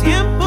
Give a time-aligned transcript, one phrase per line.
[0.00, 0.39] siempre.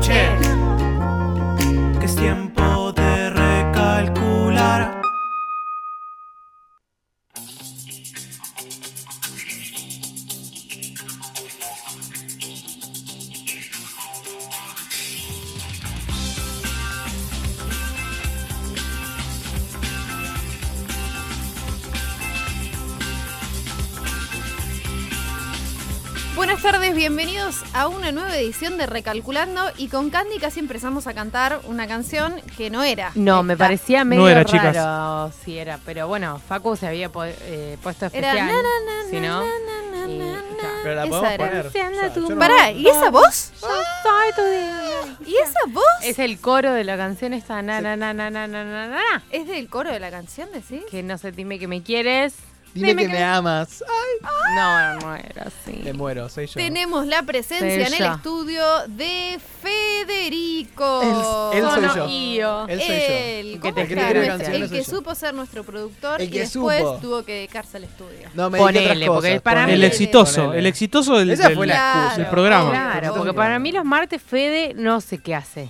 [0.00, 0.43] chance.
[28.86, 33.12] Recalculando y con Candy casi empezamos a cantar una canción que no era.
[33.14, 35.32] No, me parecía medio no era, raro.
[35.32, 35.48] Chicas.
[35.48, 38.36] Era, pero bueno, Facu se había puesto especial.
[38.36, 38.50] Era
[39.08, 41.64] si no, y, era.
[42.38, 43.52] Pará, ¿y esa voz?
[43.60, 43.68] Yo
[45.26, 45.84] ¿Y esa voz?
[46.02, 49.22] Es el coro de la canción esta na na na na na na na.
[49.30, 50.82] ¿Es del coro de la canción, decís?
[50.90, 52.34] Que no sé, dime que me quieres.
[52.74, 53.82] Dime, que me amas.
[53.86, 55.80] Ay, No, no era así.
[55.84, 56.54] me muero, soy yo.
[56.54, 61.50] Tenemos la presencia en el estudio de Federico.
[61.52, 62.08] Él- él soy yo.
[62.08, 62.68] io.
[62.68, 62.94] Él soy yo.
[62.94, 66.98] El, que ¿cómo te el que supo ser nuestro productor El y después supo.
[67.00, 68.28] tuvo que dedicarse al estudio.
[68.34, 69.74] No, me Ponele, porque cosas, para mí- ponele.
[69.74, 70.58] El El exitoso, Ponele.
[70.58, 72.16] el exitoso del, Esa del- fue la excusa.
[72.16, 72.70] del programa.
[72.70, 75.68] Claro, porque para mí los martes Fede no sé qué hace.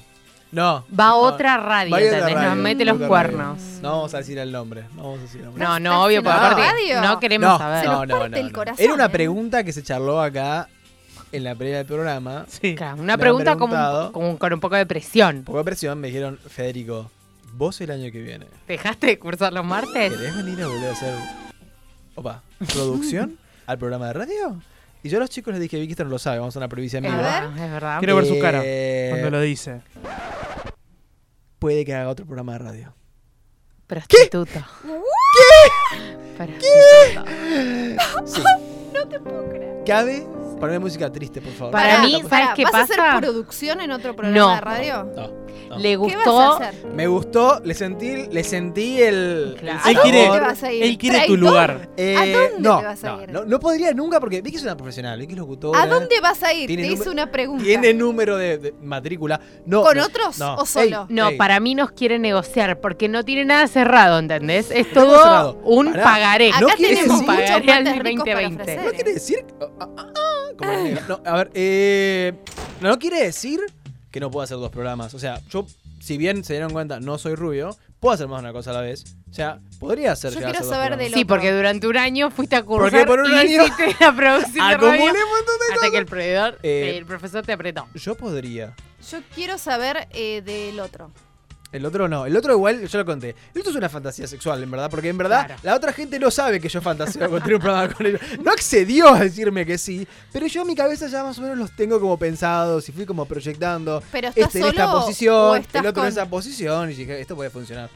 [0.54, 0.84] No.
[0.98, 1.16] Va a no.
[1.18, 1.96] otra radio.
[2.34, 3.58] Nos mete los cuernos.
[3.60, 3.82] radio.
[3.82, 4.84] No vamos a decir el nombre.
[4.94, 5.64] No vamos a decir el nombre.
[5.64, 7.00] No, ¿Estás no, obvio, porque la aparte radio?
[7.02, 7.80] no queremos no, saber.
[7.80, 8.52] Se nos no, no, parte no, el no.
[8.52, 9.10] corazón, Era una ¿eh?
[9.10, 10.68] pregunta que se charló acá
[11.32, 12.46] en la previa del programa.
[12.48, 12.74] Sí.
[12.76, 15.42] Claro, una pregunta como, con un poco de presión.
[15.42, 17.10] Poco de presión, me dijeron, Federico,
[17.54, 20.12] vos el año que viene, ¿Dejaste de cursar los martes?
[20.12, 21.14] ¿querés venir a volver a hacer,
[22.14, 22.42] opa,
[22.72, 24.60] producción al programa de radio?
[25.02, 26.66] Y yo a los chicos les dije, Vicky, esto no lo sabe, vamos a una
[26.66, 27.02] Es vivo.
[27.02, 27.98] verdad, es verdad.
[27.98, 29.82] Quiero ver su cara Eh, cuando lo dice.
[31.64, 32.94] Puede que haga otro programa de radio.
[33.86, 34.60] Prostituto.
[36.36, 36.46] ¿Qué?
[38.26, 38.42] Sí.
[39.86, 40.26] ¿Cabe?
[40.60, 41.72] Ponme música triste, por favor.
[41.72, 43.02] Para mí, No, ¿sabes qué ¿Vas pasa?
[43.02, 44.54] a hacer producción en otro programa No.
[44.54, 45.04] de radio?
[45.14, 45.78] no, no.
[45.78, 46.52] Le ¿Qué vas a gustó.
[46.54, 46.86] hacer?
[46.94, 49.56] Me gustó, le sentí, le sentí el.
[49.58, 49.80] Claro.
[49.86, 50.82] el Él ¿A quiere- te vas a ir?
[50.84, 51.88] Él quiere tu lugar.
[51.96, 53.32] Eh, ¿A dónde no, te vas a no, ir?
[53.32, 55.82] No, no podría nunca porque Vicky es una profesional, Vicky es locutora.
[55.82, 56.66] ¿A dónde vas a ir?
[56.68, 57.64] Te hice una pregunta.
[57.64, 59.40] Tiene número de, de matrícula.
[59.66, 60.54] No, ¿Con no, otros no.
[60.56, 61.06] o solo?
[61.08, 61.36] No, Ey.
[61.38, 64.70] para mí nos quiere negociar porque no tiene nada cerrado, ¿entendés?
[64.70, 66.50] Es todo un pagaré.
[66.50, 68.62] Acá No quiere tenemos decir- muchos Pagaré al martes ricos para 2020.
[68.62, 68.94] ofrecer, No ¿eh?
[68.94, 69.44] quiere decir.
[69.60, 71.02] ah, ah, ah, como el negro.
[71.08, 72.32] No, a ver, eh,
[72.80, 73.60] no quiere decir
[74.10, 75.14] que no puedo hacer dos programas.
[75.14, 75.66] O sea, yo,
[76.00, 78.74] si bien se dieron cuenta, no soy rubio, puedo hacer más de una cosa a
[78.74, 79.04] la vez.
[79.30, 81.10] O sea, podría hacer Yo a quiero hacer dos saber programas.
[81.10, 83.96] del Sí, porque durante un año fuiste a cursar Porque por un y año hiciste
[83.98, 85.90] la producción de Acumulé radio un montón de hasta cosas.
[85.90, 87.88] que el proveedor, Eh, el profesor te apretó.
[87.94, 88.74] Yo podría.
[89.10, 91.10] Yo quiero saber eh, del otro.
[91.74, 92.24] El otro no.
[92.24, 93.34] El otro igual, yo lo conté.
[93.52, 94.88] El otro es una fantasía sexual, en verdad.
[94.90, 95.60] Porque en verdad, Claro.
[95.64, 98.20] la otra gente no sabe que yo fantaseo con tener un programa con ellos.
[98.42, 100.06] No accedió a decirme que sí.
[100.32, 103.04] Pero yo en mi cabeza ya más o menos los tengo como pensados y fui
[103.04, 104.02] como proyectando.
[104.12, 106.90] Pero estás Este en solo esta o posición, estás el otro con, en esa posición.
[106.90, 107.90] Y dije, esto puede funcionar.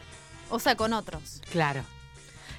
[0.51, 1.41] o sea, con otros.
[1.53, 1.83] Claro.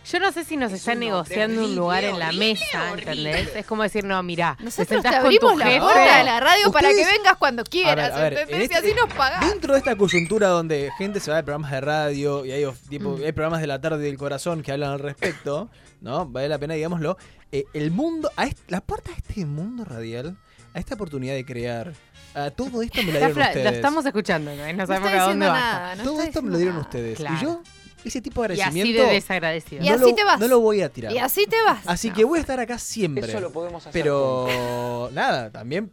[0.05, 3.55] Yo no sé si nos están negociando un lugar en la mesa, ¿entendés?
[3.55, 5.79] Es como decir, no, mirá, te Nosotros te sentás con tu abrimos la jefe.
[5.79, 8.55] puerta de la radio para que vengas cuando quieras, a ver, ¿entendés?
[8.55, 9.47] en este- y así nos pagás.
[9.49, 13.17] Dentro de esta coyuntura donde gente se va de programas de radio y hay, tipo,
[13.17, 13.23] Mm.
[13.23, 15.69] hay programas de la tarde del corazón que hablan al respecto,
[16.01, 16.25] ¿no?
[16.25, 17.17] Vale la pena, digámoslo.
[17.51, 20.37] Eh, el mundo, a la puerta a este mundo radial,
[20.73, 21.93] a esta oportunidad de crear,
[22.35, 23.63] a todo esto me la dieron ustedes.
[23.63, 24.65] Lo estamos escuchando, ¿no?
[24.67, 25.53] No No sabemos a dónde diciendo va.
[25.59, 25.95] nada.
[25.95, 26.85] no todo esto me lo dieron nada.
[26.87, 27.17] ustedes.
[27.17, 27.35] Claro.
[27.35, 27.61] Y yo,
[28.05, 29.83] ese tipo de Y así agradecimiento, de desagradecido.
[29.83, 30.39] Y no, así lo, te vas.
[30.39, 31.11] no lo voy a tirar.
[31.11, 31.85] Y así te vas.
[31.85, 32.15] Así No.
[32.15, 33.25] que voy a estar acá siempre.
[33.27, 34.01] Eso lo podemos hacer.
[34.01, 35.91] Pero nada, también,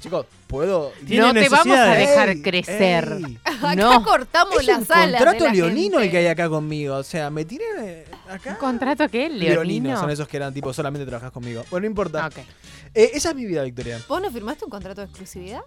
[0.00, 0.92] chicos, puedo...
[1.06, 3.18] No te vamos a dejar Ey, crecer.
[3.24, 3.38] ey.
[3.44, 4.02] Acá No.
[4.02, 5.18] cortamos Es la un sala.
[5.18, 6.96] contrato de la leonino el que hay acá conmigo.
[6.96, 8.50] O sea, me tiré eh, acá.
[8.50, 9.28] ¿Un contrato qué?
[9.28, 9.48] Leonino.
[9.54, 10.00] ¿Leonino?
[10.00, 11.62] Son esos que eran tipo, solamente trabajas conmigo.
[11.70, 12.26] Bueno, no importa.
[12.26, 12.30] Ah.
[12.94, 14.00] Eh, esa es mi vida, Victoria.
[14.08, 15.60] ¿Vos no firmaste un contrato de exclusividad?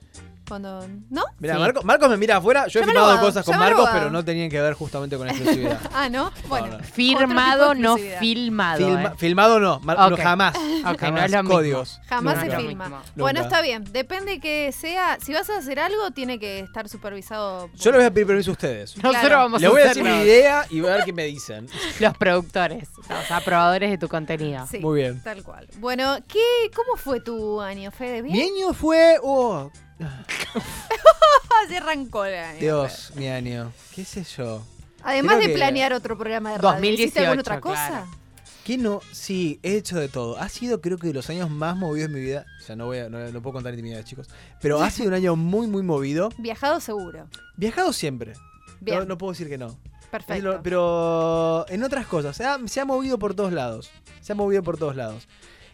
[0.48, 0.86] Cuando.
[1.10, 1.24] ¿No?
[1.40, 1.60] Mira, Sí.
[1.60, 2.68] Marcos, Marcos me mira afuera.
[2.68, 5.80] Yo he firmado cosas con Marcos, pero no tenían que ver justamente con exclusividad.
[5.94, 6.32] Ah, ¿no?
[6.50, 6.80] Bueno.
[6.80, 6.84] no.
[6.84, 8.80] Firmado, no filmado.
[8.88, 9.16] Filma- eh.
[9.18, 10.22] Filmado no, Mar- no, Ok.
[10.22, 10.56] jamás.
[10.56, 11.12] Ok, jamás.
[11.12, 11.56] no es lo mismo.
[11.56, 12.02] Códigos.
[12.08, 13.04] Jamás se filma.
[13.16, 13.84] Bueno, está bien.
[13.92, 15.18] Depende que sea.
[15.22, 17.68] Si vas a hacer algo, tiene que estar supervisado.
[17.70, 18.96] por- Yo les voy a pedir permiso a ustedes.
[18.98, 19.38] Nosotros Claro.
[19.38, 21.68] vamos Les a voy a decir mi idea y voy a ver qué me dicen.
[22.00, 24.66] los productores, los aprobadores de tu contenido.
[24.68, 25.22] Sí, Muy bien.
[25.24, 25.68] Tal cual.
[25.78, 28.22] Bueno, ¿qué, ¿cómo fue tu año, Fede?
[28.22, 28.36] ¿Bien?
[28.36, 29.18] Mi año fue.
[29.22, 29.72] Oh,
[31.68, 32.60] se arrancó el año.
[32.60, 33.72] Dios, mi año.
[33.96, 34.62] ¿Qué sé yo?
[35.04, 37.88] Además Creo de que- planear otro programa de radio, ¿hiciste alguna 2018, otra cosa?
[37.88, 38.21] claro.
[38.66, 39.02] ¿Qué no?
[39.12, 40.38] Sí, he hecho de todo.
[40.38, 42.46] Ha sido, creo que, de los años más movidos de mi vida.
[42.60, 44.28] O sea, no, voy a, no, no puedo contar intimidades, chicos.
[44.62, 46.30] Pero ha sido un año muy, muy movido.
[46.38, 47.28] Viajado seguro.
[47.58, 48.34] Viajado siempre.
[48.80, 49.78] Bien, No, no puedo decir que no.
[50.12, 50.34] perfecto.
[50.44, 52.38] Pero, pero en otras cosas.
[52.38, 53.90] Se ha, se ha movido por todos lados.
[54.22, 55.28] Se ha movido por todos lados.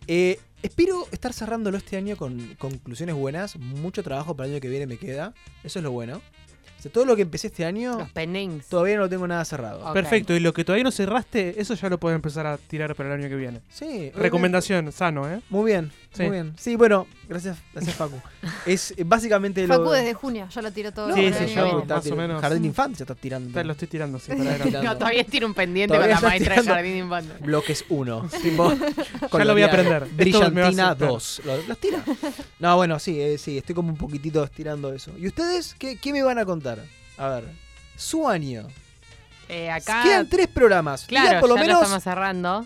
[0.07, 3.57] Eh, espero estar cerrándolo este año con conclusiones buenas.
[3.57, 5.33] Mucho trabajo para el año que viene me queda.
[5.65, 6.21] Eso es lo bueno.
[6.77, 8.67] O sea, todo lo que empecé este año, Los pendings.
[8.67, 9.91] todavía no lo tengo nada cerrado.
[9.93, 13.13] Perfecto, y lo que todavía no cerraste, eso ya lo puedes empezar a tirar para
[13.13, 13.61] el año que viene.
[13.69, 14.11] Sí.
[14.15, 15.41] Recomendación, sano, ¿eh?
[15.49, 16.23] Muy bien, Sí.
[16.23, 16.53] muy bien.
[16.57, 18.19] Sí, bueno, gracias, gracias Facu.
[18.65, 19.75] es eh, básicamente lo...
[19.75, 21.13] Facu desde junio, ya lo tiró todo.
[21.13, 22.41] Sí, sí, yo más o menos.
[22.41, 23.63] Jardín de infantes ya está tirando.
[23.63, 24.81] Lo estoy tirando, sí, para adelante.
[24.81, 26.73] No, todavía tiene un pendiente Todavía con la maestra de tirando.
[26.75, 27.43] jardín infante.
[27.43, 28.29] Bloques 1.
[28.41, 28.73] tipo,
[29.37, 30.03] Ya lo voy a aprender.
[30.03, 30.11] Esto
[30.51, 31.07] me va a Brillantina servir.
[31.07, 31.41] 2.
[31.45, 32.03] Lo- Los tira.
[32.59, 35.11] No, bueno, sí, eh, sí, estoy como un poquitito estirando eso.
[35.17, 36.83] ¿Y ustedes qué, qué me van a contar?
[37.17, 37.45] A ver,
[37.95, 38.67] su año.
[39.49, 41.07] Eh, acá, Quedan tres programas.
[41.07, 42.65] Digan claro, por lo ya menos lo estamos cerrando.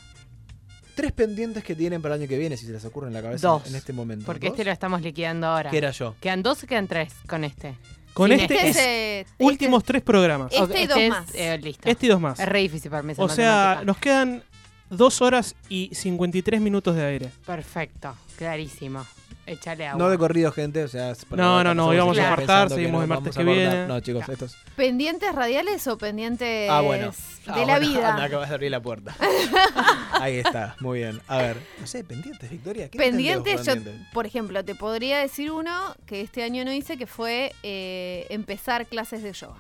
[0.95, 3.21] Tres pendientes que tienen para el año que viene, si se les ocurre en la
[3.21, 3.67] cabeza Dos.
[3.67, 4.25] en este momento.
[4.25, 4.53] Porque ¿Dos?
[4.55, 5.69] este lo estamos liquidando ahora.
[5.71, 6.15] ¿Qué era yo?
[6.19, 7.75] ¿Quedan dos o quedan tres con este?
[8.13, 10.51] Con este Este es es, eh, últimos tres programas.
[10.51, 11.25] Este y dos es, más.
[11.33, 11.89] eh, listo.
[11.89, 12.39] Este y dos más.
[12.39, 14.43] Es re difícil para mí O sea, nos quedan
[14.89, 17.29] dos horas y 53 minutos de aire.
[17.45, 19.05] Perfecto, clarísimo.
[19.51, 20.00] Échale agua.
[20.03, 20.83] No de corrido, gente.
[20.83, 23.44] O sea, es para- No, no, no, íbamos a apartar, seguimos no el martes que
[23.44, 23.86] viene.
[23.88, 24.33] No, chicos, Ya.
[24.33, 24.56] estos.
[24.75, 27.12] ¿Pendientes radiales o pendientes Ah, bueno.
[27.12, 28.15] de Ah, la bueno, vida?
[28.18, 29.15] Me acabas de abrir la puerta.
[30.21, 31.19] Ahí está, muy bien.
[31.27, 32.89] A ver, no sé, pendientes, Victoria.
[32.89, 34.07] ¿qué Pendientes, yo, por pendientes?
[34.13, 38.86] por ejemplo, te podría decir uno que este año no hice, que fue eh, empezar
[38.88, 39.59] clases de yoga.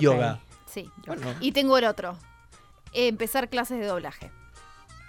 [0.00, 0.40] Yoga.
[0.66, 0.90] Sí.
[1.06, 2.16] Bueno, Y tengo el otro.
[2.94, 4.30] eh, empezar clases de doblaje.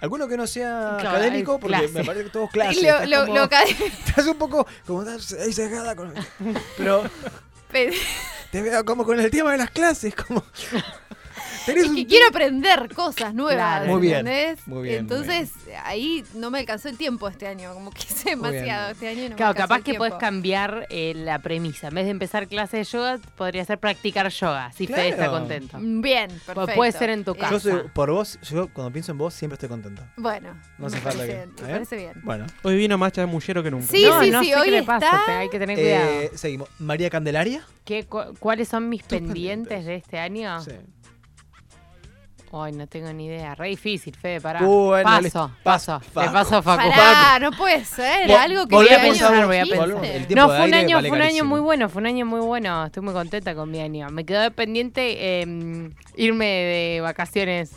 [0.04, 1.92] Alguno que no sea Claro, académico, porque clase.
[1.92, 2.82] me parece que todos clases.
[2.82, 3.44] Lo- estás, lo- como- lo
[4.06, 6.14] estás un poco como estás ahí cegada con...
[6.76, 7.02] Pero
[7.72, 7.92] pe-
[8.52, 10.44] te veo como con el tema de las clases, como...
[11.66, 13.54] Tenés es un que quiero aprender cosas nuevas.
[13.54, 13.86] Claro.
[13.92, 14.66] Muy bien, ¿entendés?
[14.68, 15.52] muy bien, muy Entonces,
[15.84, 17.72] ahí no me alcanzó el tiempo este año.
[17.74, 20.18] Como que hice demasiado este año no me Claro, capaz el que podés tiempo.
[20.20, 21.88] cambiar eh, la premisa.
[21.88, 25.32] En vez de empezar clase de yoga, podría ser practicar yoga, si Fede está Claro.
[25.40, 25.78] contento.
[25.80, 26.66] Bien, perfecto.
[26.74, 27.52] puede ser en tu Eh, casa.
[27.52, 30.02] Yo soy, por vos, yo cuando pienso en vos siempre estoy contento.
[30.16, 31.72] Bueno, No hace me falta parece que- bien, me ¿eh?
[31.72, 32.12] parece bien.
[32.22, 33.86] Bueno, Hoy vino más chamullero que nunca.
[33.86, 36.10] Sí, no, sí, no sí, sé hoy qué le pasa, está- hay que tener cuidado.
[36.10, 36.68] eh, seguimos.
[36.78, 37.64] María Candelaria.
[37.84, 39.34] ¿Qué, cu- ¿Cuáles son mis pendientes
[39.68, 39.84] pendientes.
[39.86, 40.60] de este año?
[40.62, 40.70] Sí.
[42.56, 43.54] Ay, no tengo ni idea.
[43.54, 44.60] Re difícil, Fede, pará.
[44.62, 45.30] Bueno, paso, le-
[45.64, 46.00] paso.
[46.12, 46.88] paso, Le paso a Facu.
[46.88, 48.28] Pará, no puede ser.
[48.28, 49.88] Vol- algo que este a- año voy a pensar.
[50.36, 52.86] No, fue un año, vale fue un año muy bueno, fue un año muy bueno.
[52.86, 54.08] Estoy muy contenta con mi año.
[54.10, 57.72] Me quedó pendiente eh, irme de vacaciones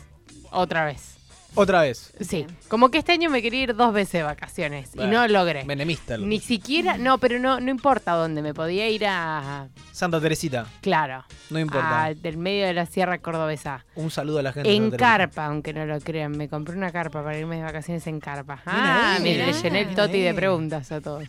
[0.50, 1.17] otra vez.
[1.60, 2.12] Otra vez.
[2.20, 5.26] Sí, como que este año me quería ir dos veces de vacaciones y Bueno, no
[5.28, 5.64] logré.
[5.64, 6.14] Menemista.
[6.14, 10.66] el- Ni siquiera, no, pero no, no importa dónde, me podía ir a, Santa Teresita.
[10.80, 12.04] claro, No importa.
[12.04, 13.84] a, del medio de la sierra cordobesa.
[13.96, 14.68] Un saludo a la gente.
[14.68, 15.18] de En Santa Teresita.
[15.18, 18.62] carpa, aunque no lo crean, me compré una carpa para irme de vacaciones en carpa.
[18.64, 21.24] Ah, ahí, mire, le llené el toti de preguntas a todos.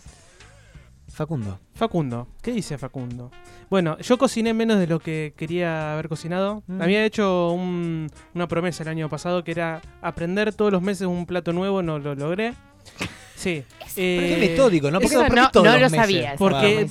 [1.20, 1.60] Facundo.
[1.76, 3.30] Facundo, ¿qué dice Facundo?
[3.70, 6.64] Bueno, yo cociné menos de lo que quería haber cocinado.
[6.68, 6.82] Mm.
[6.82, 11.26] Había hecho un- una promesa el año pasado que era aprender todos los meses un
[11.26, 12.54] plato nuevo, no lo logré.
[13.36, 13.64] Sí.
[13.96, 15.02] Qué eh, metódico, ¿no?
[15.02, 16.00] ¿Por qué Eso no, no, todos no los lo meses?
[16.06, 16.30] sabía.
[16.34, 16.88] esa Porque-.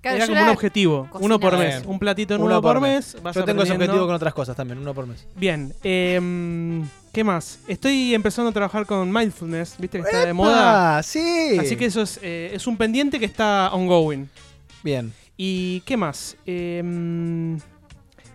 [0.00, 3.14] Claro, Era yo como un objetivo, uno por mes, un platito Uno nuevo por mes.
[3.14, 3.22] mes.
[3.22, 3.84] vas Yo tengo ese aprendiendo.
[3.92, 5.26] objetivo con otras cosas también, uno por mes.
[5.36, 7.58] Bien, em, ¿qué más?
[7.68, 11.02] Estoy empezando a trabajar con mindfulness, viste que está de moda.
[11.02, 11.58] sí.
[11.60, 14.26] Así que eso es, eh, es un pendiente que está ongoing.
[14.82, 15.12] Bien.
[15.36, 16.34] ¿Y qué más?
[16.46, 17.58] Em,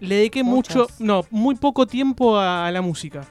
[0.01, 0.75] le dediqué Muchas.
[0.75, 3.25] mucho, no, muy poco tiempo a, a la música.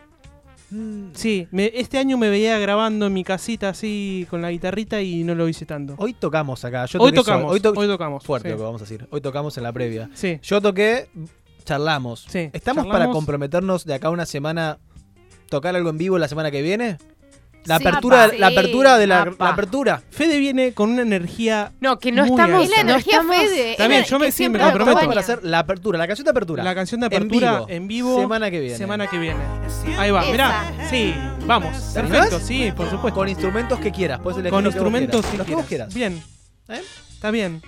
[0.74, 5.00] Mm, Sí, me- este año me veía grabando en mi casita así con la guitarrita
[5.00, 5.94] y no lo hice tanto.
[5.98, 6.86] Hoy tocamos acá.
[6.86, 8.24] Yo Hoy tocamos, Hoy, to- hoy tocamos.
[8.24, 8.52] Fuerte sí.
[8.52, 9.06] lo que vamos a decir.
[9.10, 10.10] Hoy tocamos en la previa.
[10.14, 11.08] Sí, Yo toqué,
[11.64, 12.26] charlamos.
[12.28, 14.78] Sí, ¿Estamos para comprometernos de acá una semana,
[15.48, 16.98] tocar algo en vivo la semana que viene?
[17.64, 18.34] La Sí, apertura, apa.
[18.36, 20.02] la apertura de la, la apertura.
[20.10, 21.72] Fede viene con una energía.
[21.80, 22.64] No, que no Muy estamos.
[22.64, 23.70] Es la no energía estamos- Fede.
[23.72, 25.06] Está es bien, la yo me- sí, siempre me comprometo.
[25.08, 26.62] Para hacer la apertura, la canción de apertura.
[26.62, 27.66] La canción de En apertura vivo.
[27.70, 28.20] en vivo.
[28.20, 28.76] Semana que viene.
[28.76, 29.40] Semana que viene.
[29.98, 30.30] Ahí va, Esa.
[30.32, 30.72] mirá.
[30.90, 31.14] Sí,
[31.46, 31.94] vamos.
[31.94, 33.18] ¿Te Perfecto, sí, por supuesto.
[33.20, 34.20] Con instrumentos que quieras.
[34.20, 35.30] Puedes elegir Con instrumentos quieras.
[35.32, 35.88] que Los que vos quieras.
[35.94, 36.14] quieras.
[36.68, 36.76] Bien.
[36.76, 36.82] ¿Eh?
[37.14, 37.62] Está bien.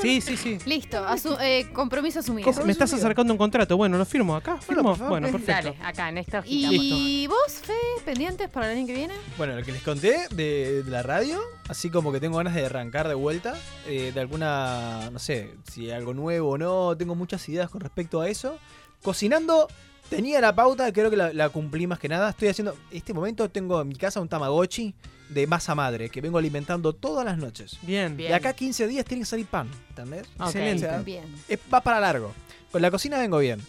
[0.00, 0.58] Sí, sí, sí.
[0.66, 2.50] Listo, asu- eh, compromiso asumido.
[2.64, 3.76] Me estás acercando un contrato.
[3.76, 4.58] Bueno, lo firmo acá.
[4.60, 4.94] ¿Firmo?
[4.96, 5.74] Bueno, perfecto.
[5.74, 6.68] Dale, acá, en esta hojita.
[6.72, 7.72] ¿Y vos, Fe,
[8.04, 9.14] pendientes para el año que viene?
[9.36, 12.66] Bueno, lo que les conté de, de la radio, así como que tengo ganas de
[12.66, 13.54] arrancar de vuelta,
[13.86, 18.20] eh, de alguna, no sé, si algo nuevo o no, tengo muchas ideas con respecto
[18.20, 18.58] a eso.
[19.02, 19.68] Cocinando,
[20.10, 22.30] tenía la pauta, creo que la, la cumplí más que nada.
[22.30, 24.94] Estoy haciendo, en este momento tengo en mi casa un Tamagotchi
[25.28, 27.78] de masa madre, que vengo alimentando todas las noches.
[27.82, 28.16] Bien.
[28.16, 28.30] Bien.
[28.30, 30.26] De acá a 15 días tiene que salir pan, ¿entendés?
[30.38, 30.46] Ok.
[30.46, 30.86] Excelente.
[30.86, 31.24] O sea, Bien.
[31.48, 32.32] es- va para largo.
[32.72, 33.60] Con la cocina vengo bien.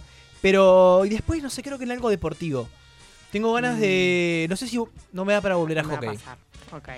[0.41, 2.69] Pero, y después, no sé, creo que en algo deportivo.
[3.31, 4.47] Tengo ganas de.
[4.49, 4.79] No sé si
[5.11, 6.17] no me da para volver a Me va a hockey.
[6.17, 6.37] pasar.
[6.71, 6.89] Ok.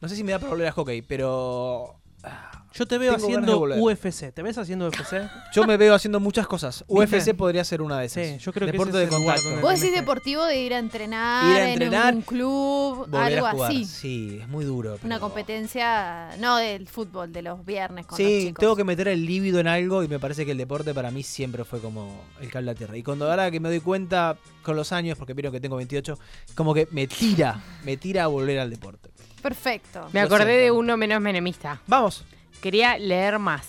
[0.00, 1.94] No sé si me da para volver a hockey, pero.
[2.24, 3.78] ah, Yo te veo Tengo ganas de haciendo volver.
[3.80, 4.32] UFC.
[4.32, 5.14] ¿Te ves haciendo UFC?
[5.52, 6.84] Yo me veo haciendo muchas cosas.
[6.88, 7.16] ¿Viste?
[7.18, 8.26] UFC podría ser una de esas.
[8.26, 9.48] Sí, yo creo que Deporte ese de es el lugar contacto.
[9.50, 12.22] donde- Vos tenés decís que- deportivo de ir a entrenar, Ir a entrenar, en un
[12.22, 13.70] club, Volver algo a jugar.
[13.72, 13.84] así.
[13.84, 14.90] Sí, es muy duro.
[15.02, 18.60] Una pero- competencia, no del fútbol, de los viernes con los Sí, chicos.
[18.60, 21.22] tengo que meter el líbido en algo y me parece que el deporte para mí
[21.22, 22.96] siempre fue como el cable a tierra.
[22.96, 26.18] Y cuando ahora que me doy cuenta con los años, porque vieron que tengo 28,
[26.54, 29.10] como que me tira, me tira a volver al deporte.
[29.42, 30.08] Perfecto.
[30.12, 30.62] Me Lo acordé siento.
[30.64, 31.80] de uno menos menemista.
[31.86, 32.24] Vamos.
[32.60, 33.66] Quería leer más.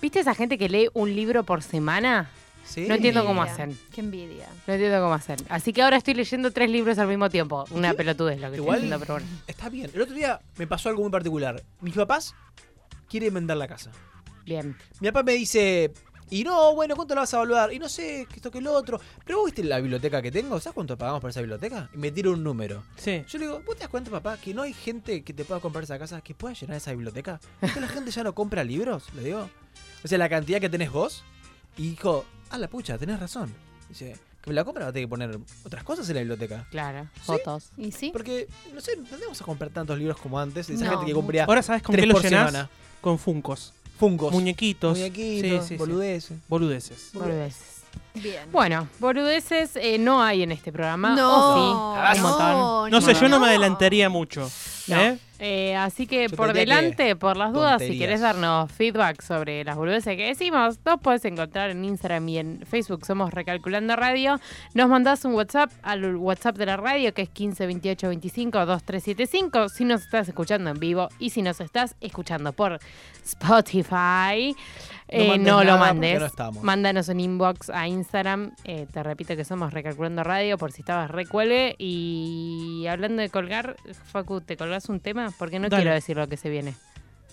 [0.00, 2.30] ¿Viste esa gente que lee un libro por semana?
[2.64, 2.86] ¿Sí?
[2.88, 3.52] No entiendo cómo Envidia.
[3.64, 3.78] hacen.
[3.92, 4.48] Qué envidia.
[4.66, 5.36] No entiendo cómo hacen.
[5.48, 7.64] Así que ahora estoy leyendo tres libros al mismo tiempo.
[7.70, 9.26] Una pelotudez lo que Igual- estoy haciendo, pero bueno.
[9.46, 9.90] Está bien.
[9.94, 11.62] El otro día me pasó algo muy particular.
[11.80, 12.34] Mis papás
[13.08, 13.90] quieren vender la casa.
[14.44, 14.76] Bien.
[15.00, 15.92] Mi papá me dice,
[16.32, 17.72] y no, bueno, ¿cuánto la vas a evaluar?
[17.72, 19.00] Y no sé, que esto que lo otro.
[19.24, 21.90] Pero vos viste la biblioteca que tengo, ¿sabes cuánto pagamos por esa biblioteca?
[21.94, 22.82] Y me tira un número.
[22.96, 23.22] Sí.
[23.28, 25.60] Yo le digo, ¿vos te das cuenta, papá, que no hay gente que te pueda
[25.60, 27.38] comprar esa casa que pueda llenar esa biblioteca?
[27.60, 29.04] ¿Que la gente ya no compra libros?
[29.14, 29.48] Le digo.
[30.04, 31.22] O sea, la cantidad que tenés vos.
[31.76, 33.52] Y dijo, ah, la pucha, tenés razón.
[33.88, 36.66] Dice, que me la compra va a tener que poner otras cosas en la biblioteca.
[36.70, 37.08] Claro.
[37.14, 37.20] ¿Sí?
[37.24, 37.70] Fotos.
[37.76, 38.10] ¿Y sí?
[38.10, 40.68] Porque, no sé, no vamos a comprar tantos libros como antes.
[40.70, 40.90] Esa No.
[40.92, 42.70] gente que compría Ahora sabes con tres qué lo semana.
[43.00, 43.74] Con funcos.
[43.98, 44.32] Funcos.
[44.32, 44.98] Muñequitos.
[44.98, 45.76] Muñequitos, Sí, sí, sí.
[45.76, 46.38] boludeces.
[46.48, 47.10] Boludeces.
[47.12, 47.72] Boludeces.
[48.14, 48.42] Bien.
[48.50, 51.14] Bueno, boludeces eh, no hay en este programa.
[51.14, 51.30] no,
[51.92, 52.16] ¿O sí?
[52.18, 52.48] Un montón.
[52.50, 53.50] no, No sé, yo no me no.
[53.50, 54.50] adelantaría mucho.
[54.88, 55.00] No.
[55.00, 55.18] ¿eh?
[55.44, 59.74] Eh, así que Yo por delante, por las dudas, si querés darnos feedback sobre las
[59.74, 64.38] boludeces que decimos, nos puedes encontrar en Instagram y en Facebook, somos Recalculando Radio.
[64.74, 69.68] Nos mandás un WhatsApp al WhatsApp de la radio que es 15 28 25 2375
[69.68, 72.78] si nos estás escuchando en vivo y si nos estás escuchando por
[73.24, 74.54] Spotify.
[75.12, 76.18] Eh, no lo mandes.
[76.20, 76.62] no estamos.
[76.62, 78.52] Mándanos un inbox a Instagram.
[78.64, 81.74] eh, te repito que somos Recalculando Radio por si estabas recuelve.
[81.78, 83.76] Y hablando de colgar,
[84.12, 85.30] Facu, ¿te colgás un tema?
[85.38, 85.82] Porque no Dale.
[85.82, 86.74] quiero decir lo que se viene.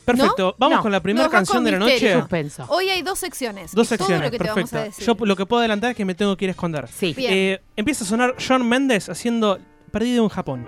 [0.06, 0.56] Perfecto.
[0.58, 0.82] Vamos No.
[0.84, 2.10] con la primera canción de la misterio.
[2.10, 2.20] noche.
[2.22, 2.66] Suspenso.
[2.70, 3.74] Hoy hay dos secciones.
[3.76, 4.86] Dos secciones, lo que te vamos a perfecto.
[5.02, 5.06] decir.
[5.20, 6.88] Yo lo que puedo adelantar es que me tengo que ir a esconder.
[6.88, 7.14] Sí.
[7.20, 9.60] Eh, empieza a sonar John Mendes haciendo
[9.92, 10.68] Perdido en Japón.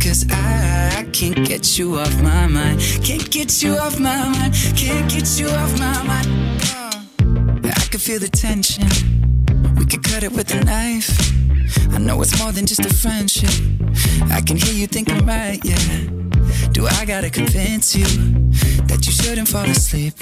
[0.00, 2.80] Cause I can't get you off my mind.
[3.02, 4.54] Can't get you off my mind.
[4.76, 6.26] Can't get you off my mind.
[7.64, 8.88] Uh, I can feel the tension.
[9.76, 11.10] We could cut it with a knife.
[11.92, 13.50] I know it's more than just a friendship.
[14.30, 15.76] I can hear you thinking, right, yeah.
[16.72, 18.06] Do I gotta convince you
[18.86, 20.14] that you shouldn't fall asleep?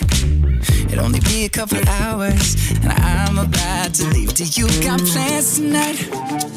[0.91, 4.35] It'll only be a couple hours, and I'm about to leave.
[4.35, 6.56] Do you got plans tonight?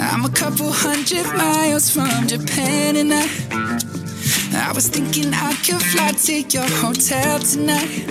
[0.00, 3.26] I'm a couple hundred miles from Japan and I
[4.54, 8.06] I was thinking I could fly to your hotel tonight.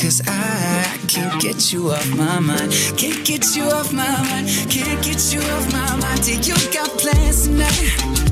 [0.00, 5.02] Cause I can't get you off my mind Can't get you off my mind Can't
[5.02, 8.24] get you off my mind Do you got plans tonight?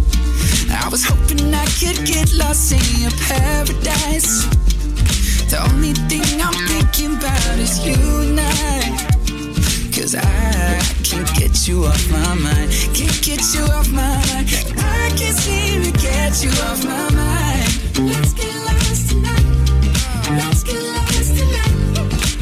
[0.71, 4.45] I was hoping I could get lost in your paradise.
[5.51, 9.22] The only thing I'm thinking about is you and I
[10.03, 12.73] Cause I can't get you off my mind.
[12.93, 14.51] Can't get you off my mind.
[14.77, 18.11] I can't seem to get you off my mind.
[18.11, 19.45] Let's get lost tonight.
[20.29, 21.71] Let's get lost tonight.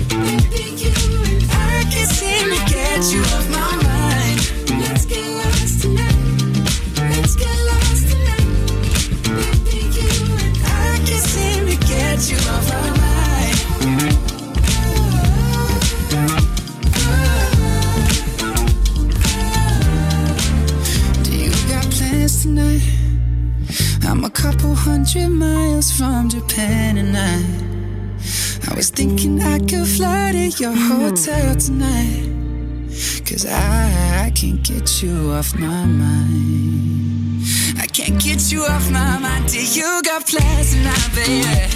[0.08, 0.90] Baby, you
[1.20, 3.79] and I can't seem to get you off my mind.
[24.30, 27.36] A couple hundred miles from Japan and I
[28.70, 30.90] I was thinking I could fly to your hmm.
[30.90, 32.28] hotel tonight
[33.26, 37.42] Cause I, I can't get you off my mind.
[37.78, 41.66] I can't get you off my mind till you got plans tonight, baby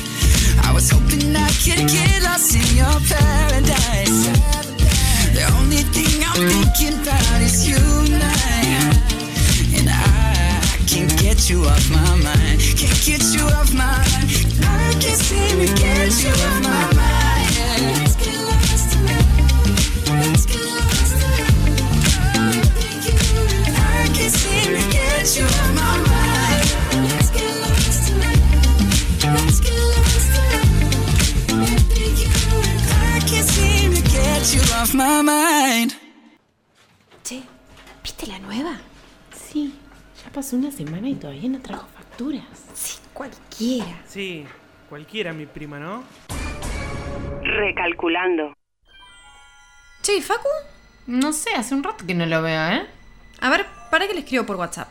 [0.66, 4.20] I was hoping I could get lost in your paradise.
[5.36, 8.93] The only thing I'm thinking about is you and I And I
[10.94, 12.60] can't get you off my mind.
[12.78, 14.30] Can't get you off my mind.
[14.62, 17.50] I can't seem to get you off my mind.
[17.98, 18.90] Let's get lost
[20.06, 21.16] Let's get lost
[23.74, 26.66] I can't seem to get you off my mind.
[27.10, 28.04] Let's get lost
[29.34, 30.30] Let's get lost
[33.02, 35.96] I can't seem to get you off my mind.
[37.24, 37.42] Che,
[38.04, 38.93] ¿viste la nueva?
[40.34, 42.42] Pasó una semana y todavía no trajo facturas.
[42.74, 44.02] Sí, cualquiera.
[44.04, 44.44] Sí,
[44.88, 46.02] cualquiera mi prima, ¿no?
[47.40, 48.52] Recalculando.
[50.02, 50.48] Che, ¿y Facu?
[51.06, 52.84] No sé, hace un rato que no lo veo, ¿eh?
[53.40, 54.88] A ver, para que le escribo por WhatsApp.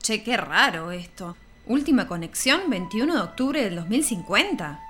[0.00, 1.36] Che, qué raro esto.
[1.66, 4.83] Última conexión 21 de octubre del 2050.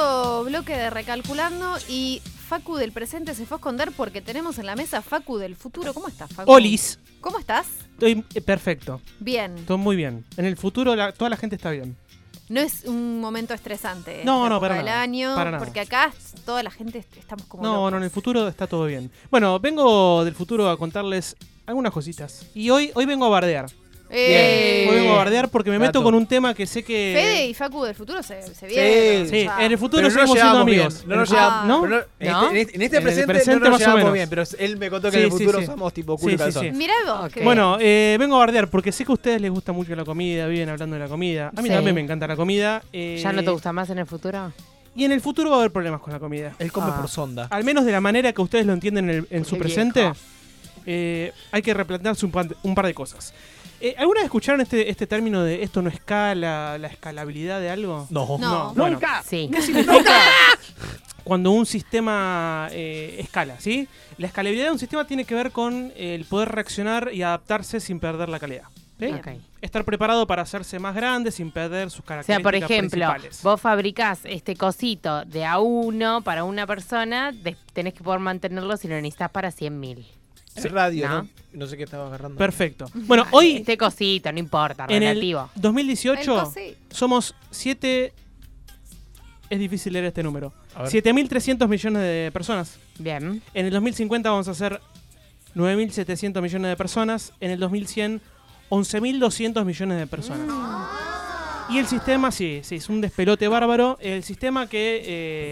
[0.00, 4.66] Segundo bloque de Recalculando y Facu del presente se fue a esconder porque tenemos en
[4.66, 5.94] la mesa Facu del futuro.
[5.94, 6.52] ¿Cómo estás, Facu?
[6.52, 6.98] Olis.
[7.22, 7.66] ¿Cómo estás?
[7.94, 9.00] Estoy eh, perfecto.
[9.20, 9.56] Bien.
[9.56, 10.26] Estoy muy bien.
[10.36, 11.96] En el futuro la- toda la gente está bien.
[12.50, 14.20] No es un momento estresante.
[14.22, 15.64] No, esta no, época para nada, año, para nada.
[15.64, 16.12] Porque acá
[16.44, 17.62] toda la gente est- estamos como.
[17.62, 17.92] No, locos.
[17.92, 19.10] no, en el futuro está todo bien.
[19.30, 22.46] Bueno, vengo del futuro a contarles algunas cositas.
[22.54, 23.66] Y hoy, hoy vengo a bardear.
[24.08, 26.02] Eh, a bardear porque me meto Gato.
[26.04, 27.12] con un tema que sé que...
[27.16, 29.28] Fede y Facu del futuro se, se vieron.
[29.28, 30.80] Sí, en el futuro Pero no seguimos siendo bien.
[30.80, 31.04] amigos.
[31.06, 31.64] No nos Ah.
[31.66, 31.82] ¿No?
[31.82, 32.50] pero en, ¿No?
[32.50, 34.12] este, en este- en este En el presente, presente no más nos o llevamos menos.
[34.14, 35.66] bien, pero él me contó que Sí, en el sí, futuro sí.
[35.66, 36.62] somos tipo culo y sí, calzón.
[36.64, 36.70] sí.
[36.72, 37.32] Mirá vos.
[37.32, 40.04] Que- Bueno, eh, vengo a bardear porque sé que a ustedes les gusta mucho la
[40.04, 41.48] comida, viven hablando de la comida.
[41.56, 41.74] A mí Sí.
[41.74, 42.82] también me encanta la comida.
[42.92, 44.52] eh, ¿Ya no te gusta más en el futuro?
[44.94, 46.54] Y en el futuro va a haber problemas con la comida.
[46.58, 46.96] Él come Ah.
[47.00, 47.48] por sonda.
[47.50, 50.00] Al menos de la manera que ustedes lo entienden en, el- en su Qué presente,
[50.00, 50.16] viejo.
[50.86, 53.34] eh, hay que replantearse un, pan- un par de cosas.
[53.86, 58.06] Eh, ¿Alguna vez escucharon este, este término de esto no escala, la escalabilidad de algo?
[58.10, 58.36] No.
[58.38, 58.74] No.
[58.74, 59.48] Bueno, Sí.
[59.52, 60.20] ¿Qué significa
[61.22, 63.60] cuando un sistema eh, escala?
[63.60, 63.86] ¿sí?
[64.18, 68.00] La escalabilidad de un sistema tiene que ver con el poder reaccionar y adaptarse sin
[68.00, 68.64] perder la calidad.
[68.98, 69.06] ¿sí?
[69.06, 69.28] Ok.
[69.62, 73.42] Estar preparado para hacerse más grande sin perder sus O sea, características por ejemplo, principales.
[73.42, 77.32] vos fabricás este cosito de a uno para una persona,
[77.72, 80.04] tenés que poder mantenerlo si lo necesitas para 100.000.
[80.56, 81.22] Es radio, ¿no?
[81.22, 81.28] ¿no?
[81.52, 82.36] No sé qué estaba agarrando.
[82.38, 82.86] Perfecto.
[82.94, 85.50] Bueno, hoy Este cosito, no importa, en el relativo.
[85.56, 88.12] El 2018 cosi- somos 7...
[89.48, 90.52] Es difícil leer este número.
[90.74, 90.92] A ver.
[90.92, 92.78] 7.300 millones de personas.
[92.98, 93.40] Bien.
[93.54, 94.80] En el 2050 vamos a ser
[95.54, 97.32] 9.700 millones de personas.
[97.40, 98.20] En el 2100,
[98.70, 100.48] 11.200 millones de personas.
[101.68, 103.98] Y el sistema, sí, sí, es un despelote bárbaro.
[104.00, 105.02] El sistema que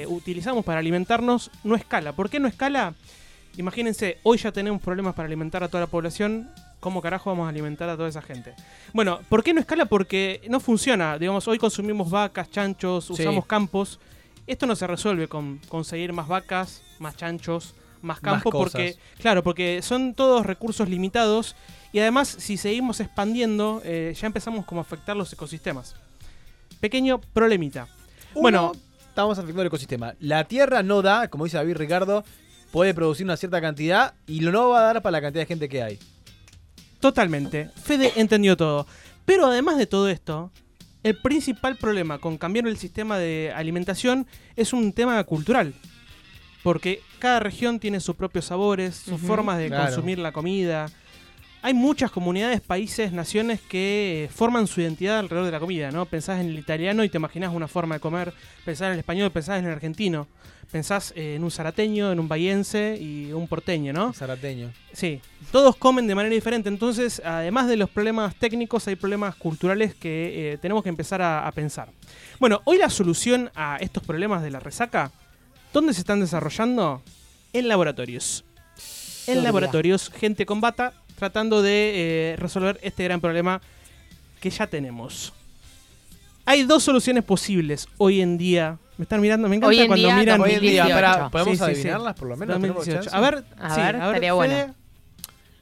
[0.03, 2.13] eh, utilizamos para alimentarnos no escala.
[2.13, 2.95] ¿Por qué no escala?
[3.57, 6.51] Imagínense, hoy ya tenemos problemas para alimentar a toda la población.
[6.81, 8.53] ¿Cómo carajo vamos a alimentar a toda esa gente?
[8.93, 9.87] Bueno, ¿por qué no escala?
[9.87, 11.19] Porque no funciona.
[11.19, 13.13] Digamos, hoy consumimos vacas, chanchos, Sí.
[13.13, 14.01] usamos campos.
[14.47, 18.73] Esto no se resuelve con conseguir más vacas, más chanchos, más Más campo, cosas.
[18.73, 21.57] porque, claro, porque son todos recursos limitados
[21.93, 25.95] y además si seguimos expandiendo, eh, ya empezamos como a afectar los ecosistemas.
[26.81, 27.89] Pequeño problemita.
[28.35, 28.73] Uno, Bueno,
[29.09, 30.15] estamos afectando el ecosistema.
[30.21, 32.25] La Tierra no da, como dice David Ricardo,
[32.75, 35.47] puede producir una cierta cantidad y lo no va a dar para la cantidad de
[35.47, 35.99] gente que hay.
[36.99, 37.71] totalmente.
[37.85, 38.87] Fede entendió todo.
[39.25, 40.51] Pero además de todo esto,
[41.05, 45.73] el principal problema con cambiar el sistema de alimentación es un tema cultural.
[46.65, 49.85] Porque cada región tiene sus propios sabores, sus formas de Claro.
[49.85, 50.91] consumir la comida.
[51.65, 56.05] Hay muchas comunidades, países, naciones que forman su identidad alrededor de la comida, ¿no?
[56.05, 58.35] Pensás en el italiano y te imaginas una forma de comer,
[58.67, 60.29] pensás en el español, pensás en el argentino,
[60.71, 64.13] pensás eh, en un zarateño, en un bahiense y un porteño, ¿no?
[64.13, 64.75] Zarateño.
[64.93, 69.95] Sí, todos comen de manera diferente, entonces además de los problemas técnicos hay problemas culturales
[69.95, 71.89] que eh, tenemos que empezar a, a pensar.
[72.39, 75.13] Bueno, hoy la solución a estos problemas de la resaca,
[75.73, 77.01] ¿dónde se están desarrollando?
[77.55, 78.45] En laboratorios.
[79.27, 80.93] En laboratorios, gente con bata
[81.25, 83.61] tratando de eh, resolver este gran problema
[84.41, 85.33] que ya tenemos.
[86.45, 88.77] Hay dos soluciones posibles hoy en día.
[88.99, 90.95] Me están mirando, me encanta Hoy en cuando día, miran Hoy en día, 2018.
[90.95, 91.71] pará, ¿podemos Sí, sí, sí.
[91.81, 92.57] adivinarlas por lo menos?
[92.57, 93.11] ¿Tenemos 2018.
[93.11, 93.17] chance?
[93.17, 94.75] A ver, A sí, ver, a ver, estaría bueno.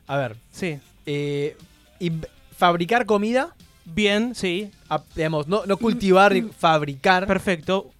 [0.09, 0.79] A ver, Sí.
[1.07, 1.57] eh,
[2.01, 2.13] y
[2.57, 4.71] fabricar comida, Bien, sí.
[4.91, 7.27] a- digamos, no, no cultivar, y fabricar.
[7.29, 7.91] Perfecto.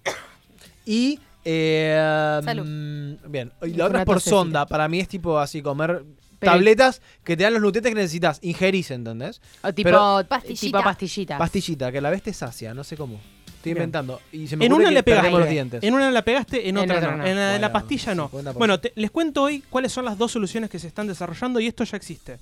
[0.85, 2.65] Y Eh, Salud.
[2.65, 3.51] mm, Bien.
[3.63, 4.65] Y la otra es por sonda.
[4.65, 6.01] Para mí es tipo así, comer
[6.43, 8.39] Pero- tabletas que te dan los nutrientes que necesitas.
[8.41, 9.41] Ingerís, ¿entendés?
[9.63, 10.61] O tipo, Pero- Pastillita.
[10.61, 11.37] tipo pastillita.
[11.37, 13.19] Pastillita, que a la vez te sacia, no sé cómo.
[13.47, 13.83] Estoy Bien.
[13.83, 14.19] inventando.
[14.33, 15.31] Y se me En ocurre una que le pegaste.
[15.31, 15.83] los dientes.
[15.83, 17.17] En una la pegaste, en En otra otra no.
[17.19, 17.25] no.
[17.25, 18.29] En la de la Bueno, pastilla no.
[18.29, 18.53] 50%.
[18.59, 21.67] Bueno, te- les cuento hoy cuáles son las dos soluciones que se están desarrollando y
[21.67, 22.39] esto ya existe.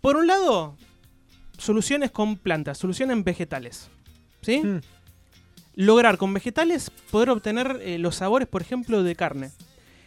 [0.00, 0.76] Por un lado,
[1.58, 3.88] soluciones con plantas, soluciones en vegetales.
[4.42, 4.58] ¿Sí?
[4.58, 4.80] Mm.
[5.74, 9.50] Lograr con vegetales poder obtener eh, los sabores, por ejemplo, de carne.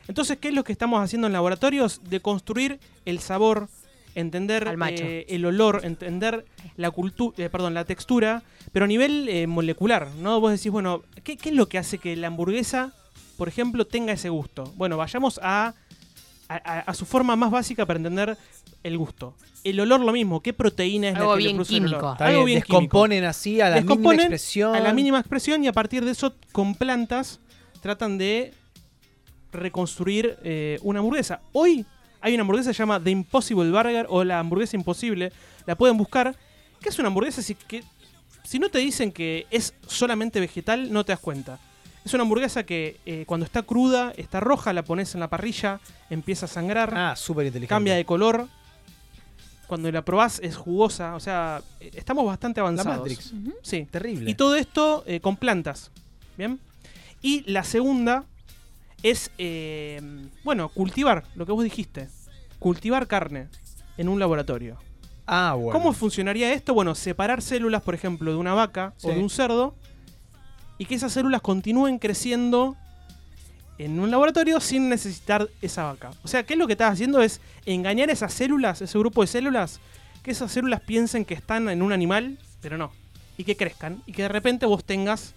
[0.07, 2.01] Entonces, ¿qué es lo que estamos haciendo en laboratorios?
[2.09, 3.67] De construir el sabor,
[4.13, 5.03] entender Al macho.
[5.03, 6.45] eh, el olor, entender
[6.77, 10.39] la cultura, perdón, la textura, pero a nivel eh, molecular, ¿no?
[10.39, 12.93] Vos decís, bueno, ¿qué, qué es lo que hace que la hamburguesa,
[13.37, 14.71] por ejemplo, tenga ese gusto?
[14.75, 15.73] Bueno, vayamos a,
[16.47, 18.37] a, a- a su forma más básica para entender
[18.83, 19.33] el gusto.
[19.63, 21.99] El olor lo mismo, ¿qué proteína es Algo la que le bien produce el olor?
[21.99, 22.23] químico.
[22.23, 24.75] Algo bien, químico descomponen así a la mínima expresión.
[24.75, 27.39] a la mínima expresión y a partir de eso con plantas
[27.81, 28.53] tratan de
[29.55, 31.41] reconstruir eh, una hamburguesa.
[31.53, 31.85] Hoy
[32.21, 35.31] hay una hamburguesa que se llama The Impossible Burger o la hamburguesa imposible.
[35.65, 36.35] La pueden buscar.
[36.81, 37.83] Que es una hamburguesa si, que,
[38.43, 41.59] si no te dicen que es solamente vegetal, no te das cuenta.
[42.03, 45.79] Es una hamburguesa que eh, cuando está cruda, está roja, la pones en la parrilla,
[46.11, 47.69] empieza a sangrar, Ah, súper inteligente.
[47.73, 48.47] cambia de color.
[49.65, 52.99] Cuando la probás es jugosa, o sea, eh, estamos bastante La avanzados.
[52.99, 53.33] Matrix.
[53.63, 53.87] Sí.
[53.89, 54.29] Terrible.
[54.29, 55.89] Y todo esto eh, con plantas.
[56.37, 56.59] ¿Bien?
[57.23, 58.25] Y la segunda
[59.03, 60.01] es, eh,
[60.43, 62.07] bueno, cultivar, lo que vos dijiste.
[62.59, 63.47] Cultivar carne
[63.97, 64.77] en un laboratorio.
[65.27, 65.79] ah, bueno.
[65.79, 66.73] ¿Cómo funcionaría esto?
[66.73, 69.75] Bueno, separar células, por ejemplo, de una vaca o de un cerdo
[70.77, 72.75] y que esas células continúen creciendo
[73.77, 76.11] en un laboratorio sin necesitar esa vaca.
[76.23, 77.21] O sea, ¿qué es lo que estás haciendo?
[77.21, 79.79] Es engañar esas células, ese grupo de células,
[80.23, 82.91] que esas células piensen que están en un animal, pero no.
[83.37, 84.01] Y que crezcan.
[84.05, 85.33] Y que de repente vos tengas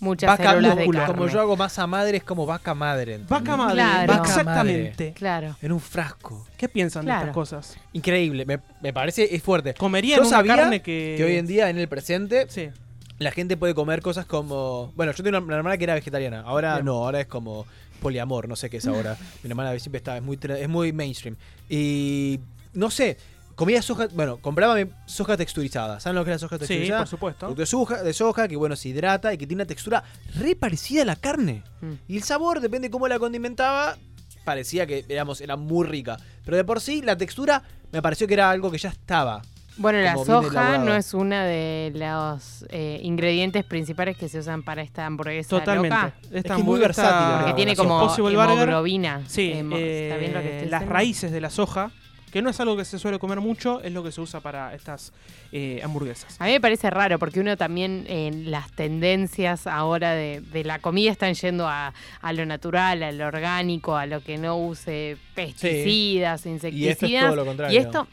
[0.00, 0.98] Muchas Vaca células de músculo.
[1.00, 1.14] carne.
[1.14, 3.14] Como yo hago masa madre, es como vaca madre.
[3.14, 3.28] ¿entendés?
[3.30, 3.74] vaca madre.
[3.74, 4.12] Claro.
[4.12, 5.12] Vaca Exactamente.
[5.14, 5.56] Claro.
[5.60, 6.46] En un frasco.
[6.56, 7.76] ¿Qué piensan de estas cosas?
[7.92, 8.46] Increíble.
[8.46, 9.74] Me, me parece, es fuerte.
[9.74, 11.14] ¿Comerían Yo una sabía carne que...
[11.16, 12.70] Que hoy en día, en el presente, Sí.
[13.18, 14.92] la gente puede comer cosas como.
[14.94, 16.42] Bueno, yo tengo una, una hermana que era vegetariana.
[16.42, 16.84] Ahora Bien.
[16.86, 17.66] no, ahora es como
[18.00, 19.16] poliamor, no sé qué es ahora.
[19.42, 21.36] Mi hermana siempre está, es muy, es muy mainstream.
[21.68, 22.38] Y
[22.72, 23.16] no sé,
[23.58, 25.98] comía soja, bueno, compraba soja texturizada.
[25.98, 27.00] ¿Saben lo que es la soja Sí, texturizada?
[27.00, 27.38] por supuesto.
[27.40, 30.04] Producto de soja, de soja que bueno, se hidrata y que tiene una textura
[30.36, 31.64] re parecida a la carne.
[31.80, 31.92] Mm.
[32.06, 33.96] Y el sabor, depende de cómo la condimentaba,
[34.44, 36.16] parecía que digamos, era muy rica.
[36.44, 39.42] Pero de por sí, la textura me pareció que era algo que ya estaba.
[39.76, 44.82] Bueno, la soja no es uno de los eh, ingredientes principales que se usan para
[44.82, 45.96] esta hamburguesa Totalmente.
[45.96, 46.14] loca.
[46.22, 49.22] Esta Es que es muy versátil, Porque tiene como hemoglobina.
[49.28, 50.92] Sí, Hemo- ¿está bien lo que eh, estoy las diciendo?
[50.94, 51.90] raíces de la soja,
[52.28, 54.74] que no es algo que se suele comer mucho, es lo que se usa para
[54.74, 55.12] estas
[55.52, 56.40] eh, hamburguesas.
[56.40, 60.78] A mí me parece raro porque uno también en las tendencias ahora de, de la
[60.78, 65.16] comida están yendo a, a lo natural, a lo orgánico, a lo que no use
[65.34, 67.24] pesticidas, Y esto es insecticidas.
[67.26, 67.74] todo lo contrario.
[67.78, 68.06] Y esto,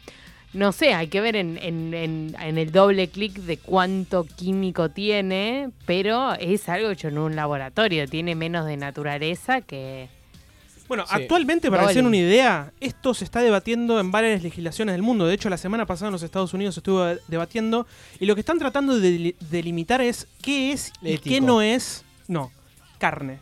[0.54, 4.90] no sé, hay que ver en, en- en- en el doble clic de cuánto químico
[4.90, 10.08] tiene, pero es algo hecho en un laboratorio, tiene menos de naturaleza que...
[10.88, 11.14] Bueno, Sí.
[11.16, 15.26] actualmente, para hacer una idea, esto se está debatiendo en varias legislaciones del mundo.
[15.26, 17.88] De hecho, la semana pasada en los Estados Unidos se estuvo de- debatiendo
[18.20, 21.46] y lo que están tratando de deli- delimitar es qué es y qué Ético.
[21.48, 22.52] no es, no,
[23.00, 23.40] carne.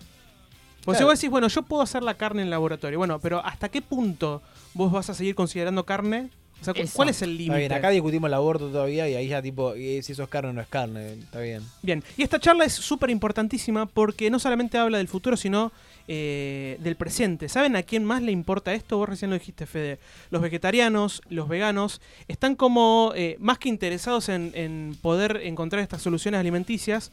[0.85, 1.07] Pues si Claro.
[1.11, 4.41] vos decís, bueno, yo puedo hacer la carne en laboratorio, bueno, pero ¿hasta qué punto
[4.73, 6.29] vos vas a seguir considerando carne?
[6.61, 6.93] O sea, Eso.
[6.95, 7.59] ¿cuál es el Está límite?
[7.59, 10.53] bien, acá discutimos el aborto todavía y ahí ya tipo, si eso es carne o
[10.53, 11.61] no es carne, está bien.
[11.81, 15.73] Bien, y esta charla es súper importantísima porque no solamente habla del futuro, sino
[16.07, 17.47] eh, del presente.
[17.49, 18.97] ¿Saben a quién más le importa esto?
[18.97, 19.99] Vos recién lo dijiste, Fede.
[20.31, 26.01] Los vegetarianos, los veganos, están como eh, más que interesados en, en poder encontrar estas
[26.01, 27.11] soluciones alimenticias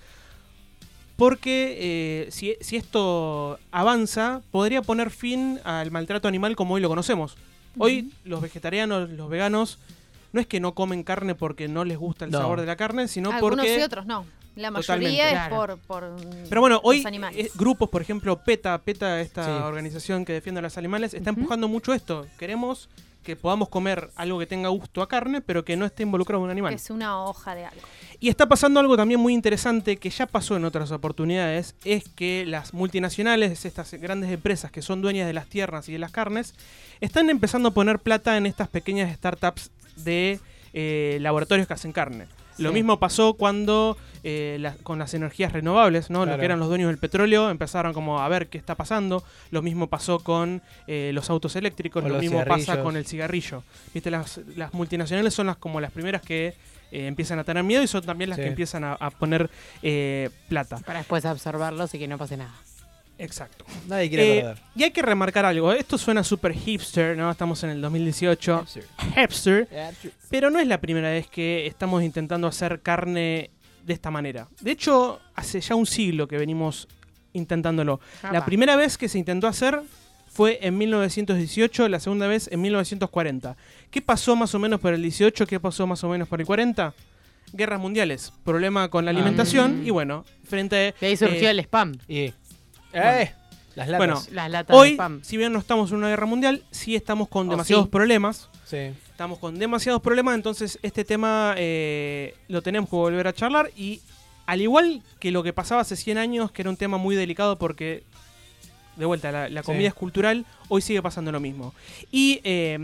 [1.16, 6.88] porque eh, si, si esto avanza, podría poner fin al maltrato animal como hoy lo
[6.88, 7.36] conocemos.
[7.76, 9.78] Hoy los vegetarianos, los veganos,
[10.32, 12.38] no es que no comen carne porque no les gusta el No.
[12.38, 13.78] sabor de la carne, sino Algunos porque...
[13.78, 14.24] y otros no.
[14.60, 15.16] La Totalmente.
[15.16, 16.16] mayoría es por, por
[16.48, 17.46] Pero bueno, hoy los animales.
[17.46, 19.50] eh, grupos, por ejemplo, PETA, PETA, esta Sí.
[19.50, 22.26] organización que defiende a los animales, está empujando mucho esto.
[22.38, 22.88] Queremos
[23.22, 26.48] que podamos comer algo que tenga gusto a carne, pero que no esté involucrado un
[26.50, 26.70] animal.
[26.70, 27.82] que es una hoja de algo.
[28.18, 32.44] Y está pasando algo también muy interesante que ya pasó en otras oportunidades, es que
[32.46, 36.54] las multinacionales, estas grandes empresas que son dueñas de las tierras y de las carnes,
[37.00, 40.40] están empezando a poner plata en estas pequeñas startups de
[40.72, 42.26] eh, laboratorios que hacen carne.
[42.60, 46.18] Lo mismo pasó cuando eh, la- con las energías renovables, ¿no?
[46.20, 46.40] Lo Claro.
[46.40, 49.24] que eran los dueños del petróleo empezaron como a ver qué está pasando.
[49.50, 53.62] Lo mismo pasó con eh, los autos eléctricos, O lo mismo pasa con el cigarrillo.
[53.94, 56.48] Viste, las, las multinacionales son las como las primeras que
[56.92, 58.42] eh, empiezan a tener miedo y son también las Sí.
[58.42, 59.48] que empiezan a, a poner
[59.82, 60.78] eh, plata.
[60.84, 62.52] Para después absorberlos y que no pase nada.
[63.20, 63.64] Exacto.
[63.88, 64.58] Nadie quiere Eh, perder.
[64.74, 65.72] y hay que remarcar algo.
[65.72, 67.30] Esto suena súper hipster, ¿no?
[67.30, 68.64] Estamos en el 2018.
[69.14, 69.68] Hipster.
[70.30, 73.50] Pero no es la primera vez que estamos intentando hacer carne
[73.84, 74.48] de esta manera.
[74.60, 76.88] De hecho, hace ya un siglo que venimos
[77.32, 78.00] intentándolo.
[78.32, 79.80] La primera vez que se intentó hacer
[80.32, 83.56] fue en 1918, la segunda vez en 1940.
[83.90, 85.46] ¿Qué pasó más o menos por el 18?
[85.46, 86.94] ¿Qué pasó más o menos por el 40?
[87.52, 89.86] Guerras mundiales, problema con la alimentación Mm.
[89.86, 91.98] y bueno, frente De ahí surgió eh, el spam.
[92.06, 92.32] Y.
[92.92, 93.32] ¡Eh!
[93.76, 93.98] Las latas.
[93.98, 95.20] Bueno, Las latas de Hoy, spam.
[95.22, 97.90] si bien no estamos en una guerra mundial, sí estamos con ¿O demasiados sí?
[97.90, 98.48] problemas.
[98.64, 98.90] sí.
[99.10, 104.00] Estamos con demasiados problemas, entonces este tema eh, lo tenemos que volver a charlar y
[104.46, 107.58] al igual que lo que pasaba hace 100 años, que era un tema muy delicado
[107.58, 108.02] porque,
[108.96, 109.66] de vuelta, la, la Sí.
[109.66, 111.74] comida es cultural, hoy sigue pasando lo mismo.
[112.10, 112.78] Y eh,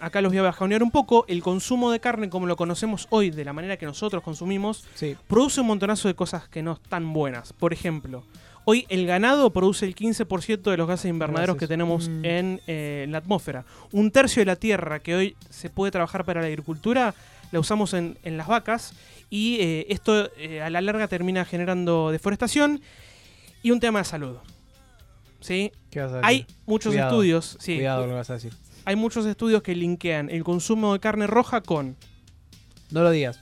[0.00, 3.28] acá los voy a bajonear un poco, el consumo de carne como lo conocemos hoy,
[3.30, 5.16] de la manera que nosotros consumimos, Sí.
[5.28, 7.52] produce un montonazo de cosas que no están buenas.
[7.52, 8.24] Por ejemplo,
[8.64, 12.24] hoy el ganado produce el 15% de los gases invernaderos que tenemos Mm.
[12.24, 13.64] en, eh, en la atmósfera.
[13.92, 17.14] Un tercio de la tierra que hoy se puede trabajar para la agricultura
[17.52, 18.94] la usamos en, en las vacas
[19.30, 22.80] y eh, esto eh, a la larga termina generando deforestación
[23.62, 24.36] y un tema de salud.
[25.40, 25.70] ¿Sí?
[25.90, 26.26] ¿Qué vas a decir?
[26.26, 27.10] Hay muchos Cuidado.
[27.10, 28.52] estudios, sí, Cuidado lo que vas a decir.
[28.86, 31.96] hay muchos estudios que linkean el consumo de carne roja con
[32.90, 33.38] No lo digas.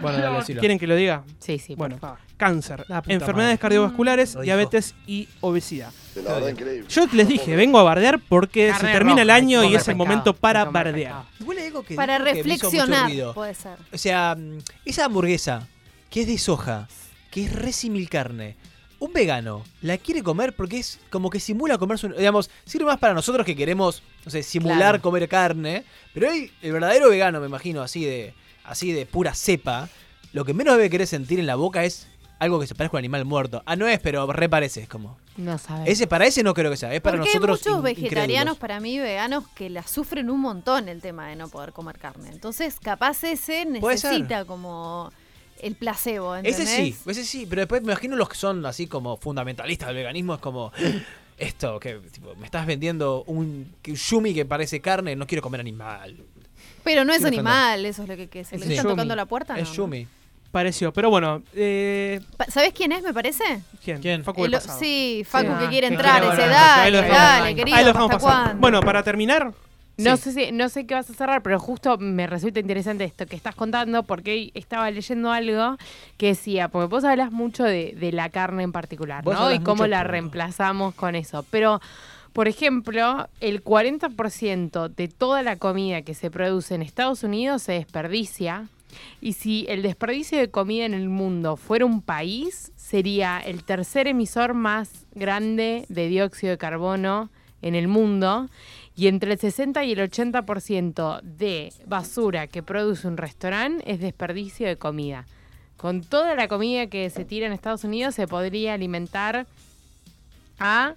[0.00, 0.60] Bueno, dale, decilo.
[0.60, 1.24] ¿Quieren que lo diga?
[1.38, 2.18] Sí, sí, Bueno, por favor.
[2.36, 3.58] cáncer, La puta enfermedades madre.
[3.58, 5.90] cardiovasculares, Lo diabetes y obesidad.
[6.14, 6.86] Está bien.
[6.88, 9.96] Yo les dije, vengo a bardear porque Carne se termina el año y es el
[9.96, 11.12] momento para comer bardear.
[11.22, 11.26] pescado.
[11.40, 13.34] Igual hay algo que Para dijo que me hizo mucho reflexionar, ruido.
[13.34, 13.76] puede ser.
[13.92, 15.66] O sea, mm, esa hamburguesa
[16.10, 16.88] que es de soja,
[17.30, 18.56] que es re simil carne,
[18.98, 22.98] un vegano la quiere comer porque es como que simula comerse un, digamos, sirve más
[22.98, 25.00] para nosotros que queremos, no sé, simular Claro.
[25.02, 29.88] comer carne, pero el verdadero vegano, me imagino, así de así de pura cepa,
[30.32, 32.98] lo que menos debe querer sentir en la boca es algo que se parezca a
[32.98, 33.62] un animal muerto.
[33.66, 35.16] Ah, no es, pero re parece, es como.
[35.36, 35.88] No sabes.
[35.88, 38.28] Ese para ese no creo que sea, es para Porque hay nosotros muchos in- vegetarianos,
[38.30, 38.58] incrédulos.
[38.58, 42.30] para mí, veganos, que la sufren un montón el tema de no poder comer carne.
[42.30, 45.12] Entonces, capaz ese necesita como
[45.60, 46.60] el placebo, ¿entendés?
[46.68, 49.96] Ese sí, ese sí, pero después me imagino los que son así como fundamentalistas del
[49.98, 50.72] veganismo, es como
[51.38, 56.16] esto, que tipo, me estás vendiendo un yumi que parece carne, no quiero comer animal.
[56.84, 58.94] Pero no es animal, eso es lo que, que se Es le están yumi.
[58.94, 59.58] tocando la puerta.
[59.58, 60.06] es no, yumi.
[60.50, 63.42] Pareció, pero bueno, eh, ¿Sabés quién es, me parece?
[63.82, 64.00] ¿quién?
[64.02, 64.22] ¿Quién?
[64.22, 64.78] Facu del El- pasado.
[64.78, 65.58] sí, Facu Sí.
[65.60, 66.50] que quiere Que entrar, quiere ese volver.
[66.54, 67.18] dale, Ahí lo dejamos.
[67.18, 68.42] dale, Ahí querido, Ahí lo dejamos ¿hasta pasar.
[68.44, 68.60] cuándo?
[68.60, 69.52] Bueno, para terminar,
[69.96, 70.22] No sí.
[70.24, 73.34] sé si, no sé qué vas a cerrar, pero justo me resulta interesante esto que
[73.36, 75.76] estás contando, porque hoy estaba leyendo algo
[76.18, 79.50] que decía, porque vos hablas mucho de, de la carne en particular, Vos ¿no?
[79.52, 81.46] Y cómo mucho la reemplazamos con eso.
[81.50, 81.80] Pero,
[82.32, 87.72] por ejemplo, el 40% de toda la comida que se produce en Estados Unidos se
[87.72, 88.68] desperdicia.
[89.20, 94.06] Y si el desperdicio de comida en el mundo fuera un país, sería el tercer
[94.06, 98.48] emisor más grande de dióxido de carbono en el mundo.
[98.96, 104.66] Y entre el 60 y el 80% de basura que produce un restaurante es desperdicio
[104.66, 105.26] de comida.
[105.76, 109.46] Con toda la comida que se tira en Estados Unidos se podría alimentar
[110.58, 110.94] a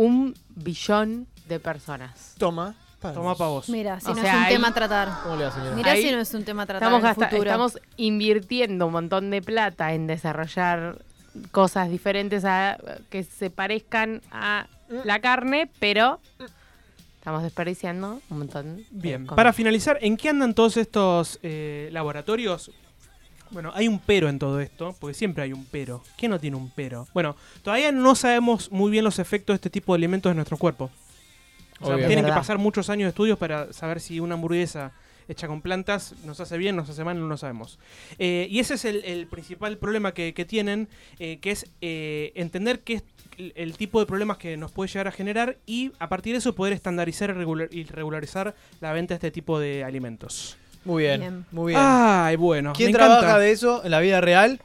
[0.00, 2.34] un billón de personas.
[2.38, 2.74] Toma.
[3.00, 3.68] toma pa' vos.
[3.68, 5.08] Mira, si O no sea, es un ahí- tema a tratar.
[5.22, 5.74] ¿Cómo le va, señora?
[5.76, 7.50] Mira Ahí si no es un tema a tratar Estamos, en el gasta- futuro.
[7.50, 10.98] estamos invirtiendo un montón de plata en desarrollar
[11.50, 12.78] cosas diferentes a,
[13.10, 14.66] que se parezcan a
[15.04, 16.18] la carne, pero
[17.18, 18.76] estamos desperdiciando un montón.
[18.76, 22.70] de Bien, para finalizar, ¿en qué andan todos estos eh, laboratorios?
[23.50, 26.02] Bueno, hay un pero en todo esto, porque siempre hay un pero.
[26.16, 27.08] ¿Quién no tiene un pero?
[27.12, 30.56] Bueno, todavía no sabemos muy bien los efectos de este tipo de alimentos en nuestro
[30.56, 30.90] cuerpo.
[31.80, 32.06] O sea, Obvio.
[32.06, 34.92] tienen que pasar muchos años de estudios para saber si una hamburguesa
[35.28, 37.78] hecha con plantas nos hace bien, nos hace mal, no lo sabemos.
[38.18, 42.32] Eh, y ese es el, el principal problema que, que tienen, eh, que es eh,
[42.34, 43.02] entender qué es
[43.38, 46.38] el, el tipo de problemas que nos puede llegar a generar y a partir de
[46.38, 50.56] eso poder estandarizar y, regular- y regularizar la venta de este tipo de alimentos.
[50.84, 51.44] Muy bien, Bien.
[51.52, 51.80] muy bien.
[51.82, 52.72] Ay, bueno.
[52.74, 53.38] ¿Quién me trabaja encanta.
[53.38, 54.60] de eso en la vida real?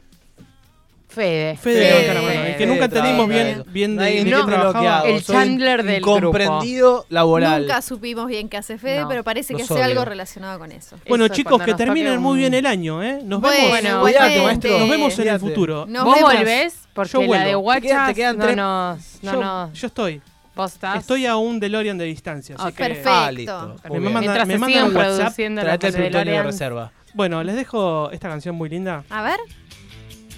[1.07, 1.55] Fede.
[1.55, 1.89] Fede Fede.
[1.91, 3.71] levanta la mano, el que Fede nunca entendimos trabaja bien, eso.
[3.71, 4.97] bien de, Nadie de qué entiende lo que trabajaba.
[4.97, 5.07] hago.
[5.07, 7.61] El Soy Chandler del incomprendido laboral.
[7.61, 9.07] Nunca supimos bien qué hace Fede, No.
[9.07, 9.83] pero parece que Los hace odio.
[9.85, 10.97] algo relacionado con eso.
[11.07, 13.19] Bueno, Eso, chicos, cuando que nos toque terminen muy un- bien el año, ¿eh?
[13.23, 13.69] Nos Bueno, vemos.
[13.69, 14.79] Bueno, cuídate, maestro.
[14.79, 15.39] Nos vemos en el Cuídate.
[15.39, 15.85] futuro.
[15.87, 16.33] Nos ¿Vos vemos.
[16.33, 16.73] volvés?
[16.93, 17.73] Porque Yo la de vuelvo.
[17.81, 19.23] Te quedan- Guachas te quedan no tres- nos...
[19.23, 20.21] No yo, nos yo estoy.
[20.55, 20.99] ¿Vos estás?
[20.99, 22.55] Estoy a un DeLorean de distancia.
[22.55, 22.75] así Ok.
[22.75, 23.09] que- Perfecto.
[23.11, 23.75] Ah, listo.
[23.83, 24.03] Me Muy bien.
[24.13, 26.45] manda- Mientras me se mandan sigan un WhatsApp, produciendo las Traete el plutonio de DeLorean.
[26.45, 26.91] reserva.
[27.13, 29.39] Bueno, les dejo esta canción muy linda A ver.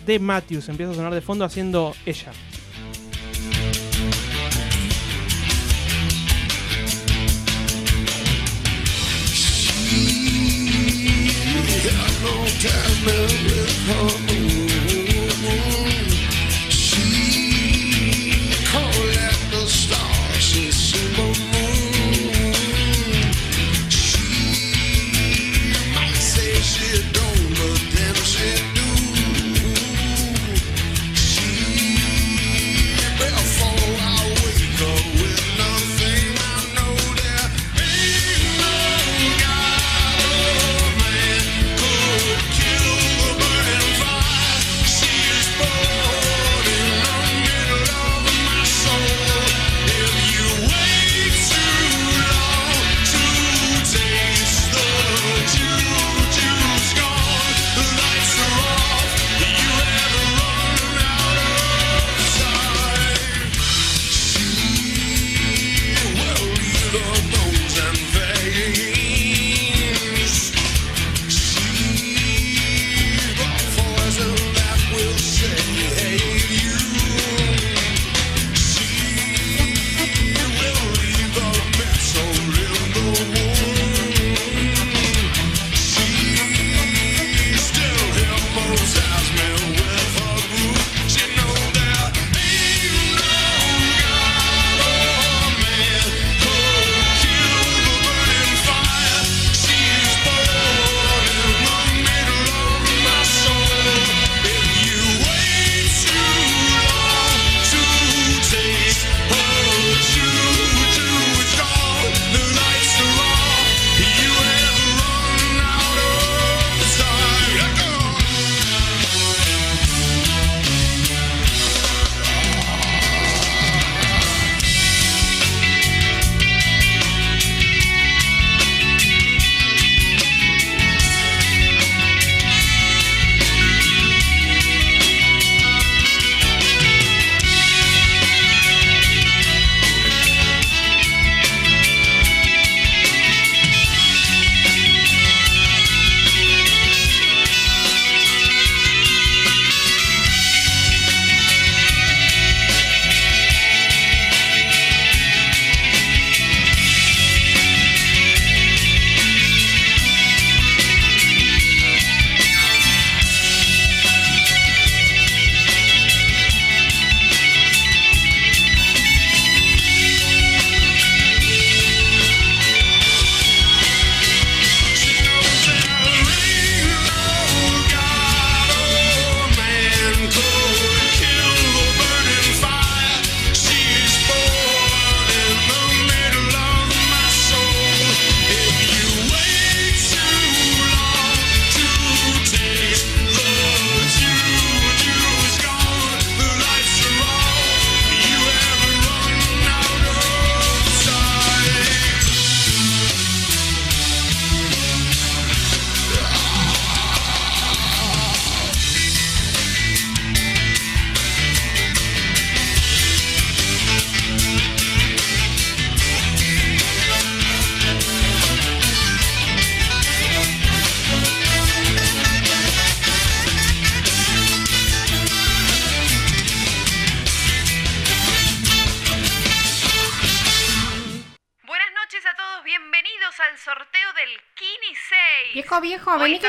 [0.06, 0.70] de Matthews.
[0.70, 2.32] Empieza a sonar de fondo haciendo ella.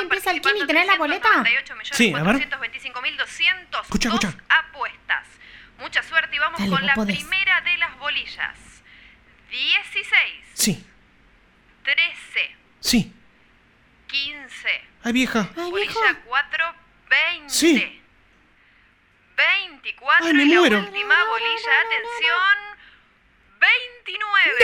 [0.08, 1.28] Empieza el Kini, ¿tenés la boleta?
[1.92, 2.36] Sí, a ver.
[2.48, 4.34] 425.200 Escucha, escucha.
[4.48, 5.26] apuestas.
[5.78, 7.18] Mucha suerte y vamos Dale, con la podés.
[7.18, 8.58] primera de las bolillas.
[9.50, 10.14] 16,
[10.54, 10.84] Sí,
[11.84, 13.12] 13, sí.
[14.08, 15.48] 15, Ay, vieja.
[15.56, 16.74] Ay, bolilla 4,
[17.08, 17.48] 20.
[17.50, 18.02] Sí.
[19.36, 20.78] 24 Ay, me y la muero.
[20.80, 22.58] última bolilla, atención,
[23.60, 24.54] 29.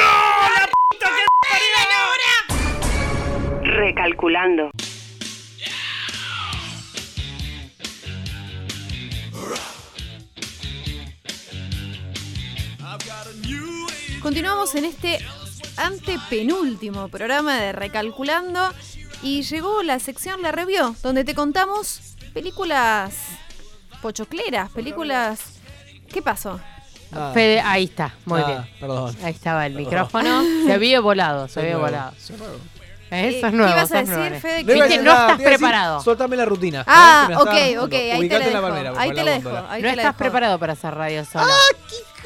[3.63, 4.71] Recalculando.
[14.25, 15.19] Continuamos en este
[15.77, 18.61] antepenúltimo programa de Recalculando
[19.23, 22.01] y llegó la sección La Review, donde te contamos
[22.33, 23.15] películas
[24.01, 25.41] pochocleras, películas...
[26.11, 26.59] ¿Qué pasó?
[27.13, 27.33] Ah.
[27.35, 28.67] Fede, ahí está, muy Ah, bien.
[28.81, 29.17] Perdón.
[29.23, 29.85] Ahí estaba el Perdón.
[29.91, 30.43] micrófono.
[30.67, 32.13] Se había volado, se había volado.
[32.19, 32.55] soy nuevo.
[33.11, 33.67] Eso Eh, es nuevo.
[33.73, 34.41] ¿Qué ibas a nuevo, decir, ¿eh?
[34.41, 34.65] Fede?
[34.65, 36.01] No nada, estás te iba a decir, preparado.
[36.03, 36.83] Soltame la rutina.
[36.87, 38.63] Ah, ¿Sabés que ok, ok, ahí te la dejo.
[38.63, 39.49] palmera, Ahí te la la dejo.
[39.69, 40.19] ahí No te la estás dejo.
[40.19, 41.45] preparado para hacer radio solo.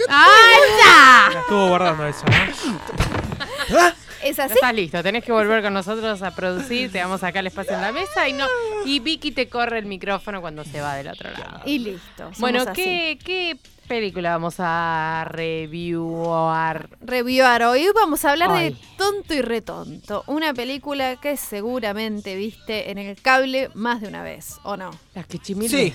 [0.06, 3.78] La estuvo guardando esa, ¿no?
[4.22, 4.54] ¿Es No así?
[4.54, 7.82] estás listo, tenés que volver con nosotros a producir, te damos acá el espacio en
[7.82, 8.46] la mesa y no
[8.84, 11.60] y Vicky te corre el micrófono cuando se va del otro lado.
[11.64, 12.30] Y listo.
[12.38, 12.64] Bueno.
[12.72, 16.88] ¿qué, ¿qué película vamos a reviewar?
[17.00, 17.62] Reviewar.
[17.64, 18.70] Hoy vamos a hablar Ay.
[18.70, 24.22] de Tonto y Retonto, una película que seguramente viste en el cable más de una
[24.24, 24.90] vez, ¿o no?
[25.14, 25.92] Las que Sí.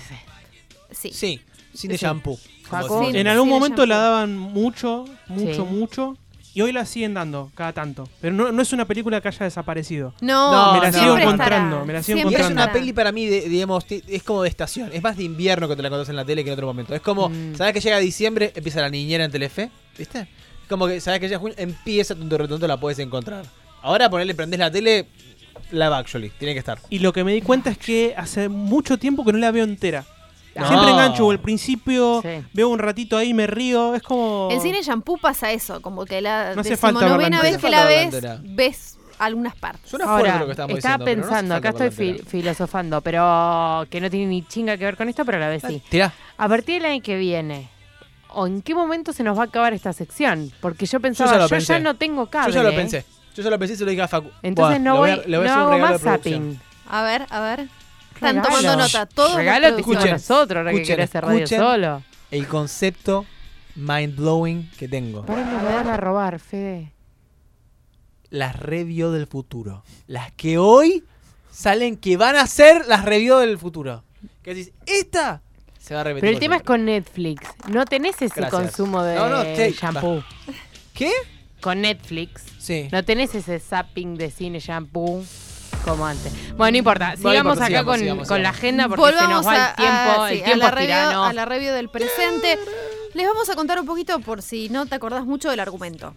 [0.92, 1.10] Sí.
[1.12, 1.40] Sí,
[1.74, 2.04] cine Sí.
[2.04, 2.38] shampoo.
[2.82, 3.16] Sí.
[3.18, 5.74] En algún momento la daban mucho, mucho, Sí.
[5.74, 6.16] mucho.
[6.56, 8.08] Y hoy la siguen dando, cada tanto.
[8.20, 10.14] Pero no, no es una película que haya desaparecido.
[10.20, 12.72] No, No, me la no, sigo encontrando, me la sigo Y Siempre es una encontrando.
[12.78, 14.90] peli para mí, de- digamos, es como de estación.
[14.92, 16.94] Es más de invierno que te la conoces en la tele que en otro momento.
[16.94, 17.56] Es como, Mm.
[17.56, 18.52] ¿sabes que llega diciembre?
[18.54, 20.20] Empieza la niñera en Telefe, ¿viste?
[20.20, 21.56] Es como que, ¿sabes que llega junio?
[21.58, 23.44] Empieza Tonto y Retonto, la puedes encontrar.
[23.82, 25.08] Ahora ponerle, prendés la tele,
[25.72, 26.78] live actually, tiene que estar.
[26.88, 29.64] Y lo que me di cuenta es que hace mucho tiempo que no la veo
[29.64, 30.04] entera.
[30.54, 30.68] No.
[30.68, 32.28] Siempre engancho al principio, Sí.
[32.52, 33.94] veo un ratito ahí, me río.
[33.94, 34.48] Es como.
[34.52, 37.84] En cine shampoo pasa eso, como que la No hace falta verla vez que la
[37.86, 39.90] ves, ves algunas partes.
[39.90, 41.04] Suena fuerte Ahora, lo que estamos estaba diciendo.
[41.04, 44.96] pero no pensando, acá estoy fi- filosofando, pero que no tiene ni chinga que ver
[44.96, 45.82] con esto, pero a la vez sí.
[45.88, 46.12] Tirá.
[46.36, 47.68] A partir del año que viene,
[48.28, 50.52] ¿o en qué momento se nos va a acabar esta sección?
[50.60, 52.52] Porque yo pensaba, ya yo, ya no tengo cable.
[52.52, 52.76] Yo ya lo ¿eh?
[52.76, 53.04] pensé.
[53.36, 54.30] Yo ya lo pensé y se lo dije a Facu.
[54.42, 56.00] Entonces Buah, no le voy, a- le voy a no hacer un hago regalo más
[56.00, 56.60] de producción.
[56.88, 57.68] A ver, a ver.
[58.14, 59.06] Están tomando nota.
[59.06, 61.58] Todos Regalo los nosotros, ahora que escuchen, querés hacer radio escuchen.
[61.60, 62.02] solo.
[62.30, 63.26] El concepto
[63.76, 65.24] mind blowing que tengo.
[65.26, 66.92] Para no me van a robar, Fede.
[68.30, 69.84] Las review del futuro.
[70.06, 71.04] Las que hoy
[71.50, 74.02] salen que van a ser las review del futuro.
[74.42, 75.42] Que decís, esta
[75.78, 76.22] se va a repetir.
[76.22, 76.66] Pero el tema es siempre.
[76.66, 77.48] con Netflix.
[77.68, 78.50] No tenés ese Gracias.
[78.50, 80.22] consumo de No, no, te- shampoo.
[80.94, 81.12] ¿Qué?
[81.60, 82.42] Con Netflix.
[82.58, 82.88] Sí.
[82.90, 85.24] No tenés ese zapping de cine shampoo
[85.84, 86.32] como antes.
[86.56, 87.16] Bueno, no importa.
[87.16, 90.22] Sigamos importa, acá sigamos, con, sigamos, con la agenda porque se nos va el tiempo.
[90.22, 91.24] a, sí, el a tiempo la es review, tirano.
[91.24, 92.58] a la review del presente.
[93.14, 96.14] Les vamos a contar un poquito por si no te acordás mucho del argumento.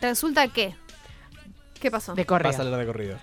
[0.00, 0.74] Resulta que...
[1.80, 2.14] ¿Qué pasó?
[2.14, 2.50] De correo.
[2.50, 3.18] Vas a leer de corrido.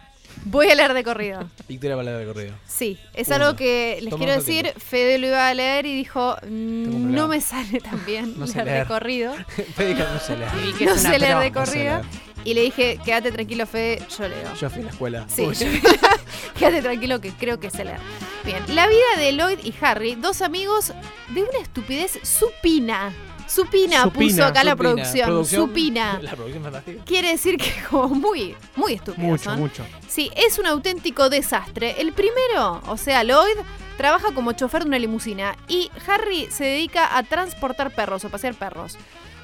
[0.45, 1.49] Voy a leer de corrido.
[1.67, 2.55] Victoria va a leer de corrido.
[2.67, 3.35] Sí, es Uno.
[3.37, 4.73] algo que les Toma quiero decir.
[4.77, 8.55] Fede lo iba a leer y dijo, "Mm, no me sale tan bien No sé
[8.55, 8.87] leer de leer.
[8.87, 9.33] corrido.
[9.75, 10.45] Fede que no se lee.
[10.69, 12.01] Y que No sé leer de No sé corrido.
[12.45, 14.53] Y le dije, quédate tranquilo, Fede, yo leo.
[14.53, 15.25] Yo fui a la escuela.
[15.27, 15.67] Sí, yo-
[16.57, 17.99] quédate tranquilo que creo que sé leer.
[18.45, 20.93] Bien, la vida de Lloyd y Harry, dos amigos
[21.29, 23.11] de una estupidez supina.
[23.47, 25.45] Supina, Supina, puso acá la producción.
[25.45, 26.19] Supina.
[26.21, 27.03] La producción fantástica.
[27.05, 29.59] Quiere decir que como muy, muy estúpidos Mucho, son.
[29.59, 29.85] mucho.
[30.07, 31.95] Sí, es un auténtico desastre.
[32.01, 33.57] El primero, o sea, Lloyd,
[33.97, 38.55] trabaja como chofer de una limusina y Harry se dedica a transportar perros o pasear
[38.55, 38.97] perros.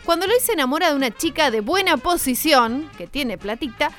[0.06, 3.91] Cuando Lloyd se enamora de una chica de buena posición, que tiene platita,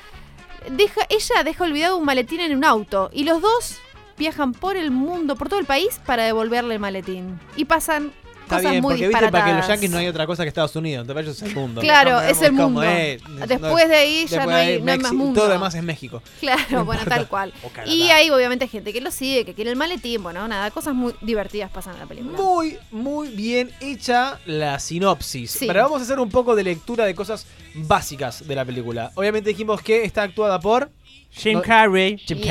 [0.67, 3.79] ella deja olvidado un maletín en un auto y los dos
[4.19, 7.41] viajan por el mundo, por todo el país, para devolverle el maletín.
[7.57, 8.13] Y pasan
[8.57, 10.49] Está cosas bien, muy porque viste, para que los yankees no hay otra cosa que
[10.49, 11.03] Estados Unidos.
[11.03, 11.81] Entonces ellos es el mundo.
[11.81, 12.83] Claro, es el mundo.
[12.83, 15.41] es- Después de ahí ya no hay, más mundo.
[15.41, 16.23] Todo lo demás es México.
[16.41, 17.53] Claro, No bueno, tal cual.
[17.87, 21.15] Y hay obviamente gente que lo sigue, que quiere el maletín, bueno, nada, cosas muy
[21.21, 22.37] divertidas pasan en la película.
[22.39, 25.51] Muy, muy bien hecha la sinopsis.
[25.51, 25.67] Sí.
[25.67, 29.11] Pero vamos a hacer un poco de lectura de cosas básicas de la película.
[29.15, 30.91] Obviamente dijimos que está actuada por
[31.31, 32.19] Jim Carrey.
[32.19, 32.47] Jim Yeah.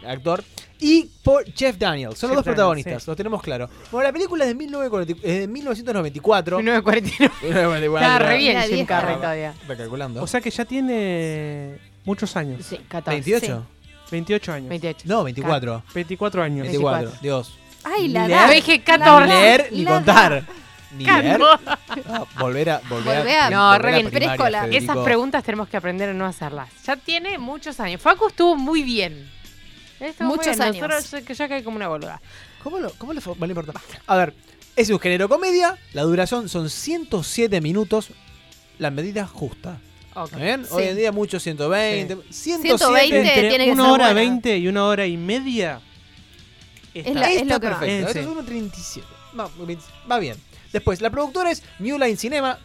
[0.00, 0.44] Carrey, actor,
[0.80, 2.18] y por Jeff Daniels.
[2.18, 3.10] Son los Jeff dos protagonistas, Daniels, sí.
[3.10, 3.68] lo tenemos claro.
[3.90, 6.56] Bueno, la película es de, 1940 es de 1994.
[6.58, 7.34] 1949.
[7.42, 8.06] 1944.
[8.06, 8.86] Está re bien Jim.
[8.86, 9.54] Carrey todavía.
[9.66, 10.22] Recalculando.
[10.22, 12.64] O sea que ya tiene muchos años.
[12.64, 13.22] Sí, 14.
[13.22, 13.62] ¿28?
[14.10, 14.68] 28 años.
[14.68, 15.02] 28.
[15.06, 15.82] No, 24.
[15.94, 16.62] 24 años.
[16.62, 16.98] 24.
[17.00, 17.22] 24.
[17.22, 17.58] Dios.
[17.84, 18.48] Ay, la edad.
[18.48, 19.26] leer, Dije la 14.
[19.26, 20.44] Ni leer ni la contar.
[20.96, 21.38] Ni ver.
[21.38, 21.58] No,
[22.38, 22.78] volver a.
[22.88, 24.72] Volver Volver a- No, re bien.
[24.72, 26.70] Esas preguntas tenemos que aprender a no hacerlas.
[26.86, 28.00] Ya tiene muchos años.
[28.00, 29.30] Facu estuvo muy bien.
[30.00, 30.62] Muy Muchos bien.
[30.62, 30.88] años.
[30.88, 32.20] Nosotros yo, yo caí como una boluda.
[32.62, 33.34] ¿Cómo, lo, cómo le fue?
[33.36, 33.72] Vale, importa.
[34.06, 34.34] A ver,
[34.76, 35.76] es un género comedia.
[35.92, 38.10] La duración son 107 minutos.
[38.78, 39.80] La medida justa.
[40.14, 40.26] Ok.
[40.26, 40.64] ¿Está bien?
[40.64, 40.70] Sí.
[40.72, 42.16] Hoy en día mucho 120.
[42.30, 42.78] 107.
[42.78, 44.20] 120 Entre tiene que una ser hora buena.
[44.20, 45.80] veinte y una hora y media.
[46.94, 47.78] Es la- Está lo que va.
[47.80, 48.08] perfecto.
[48.08, 48.18] Esto sí.
[48.20, 49.02] es 1.37.
[49.38, 49.50] Va,
[50.10, 50.36] va bien.
[50.72, 52.58] Después, la productora es New Line Cinema.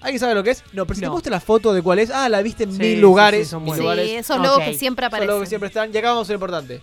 [0.00, 0.64] ¿Alguien sabe lo que es?
[0.72, 1.12] No, pero si te No.
[1.12, 2.10] muestra la foto de cuál es.
[2.10, 3.46] Ah, la viste en Sí, mil sí, lugares.
[3.46, 3.82] sí, son mil buenos.
[3.84, 4.08] lugares.
[4.08, 4.42] Sí, esos Ok.
[4.44, 5.34] logos que siempre Son aparecen.
[5.34, 5.94] los que siempre están.
[5.94, 6.80] Y acá vamos a lo importante.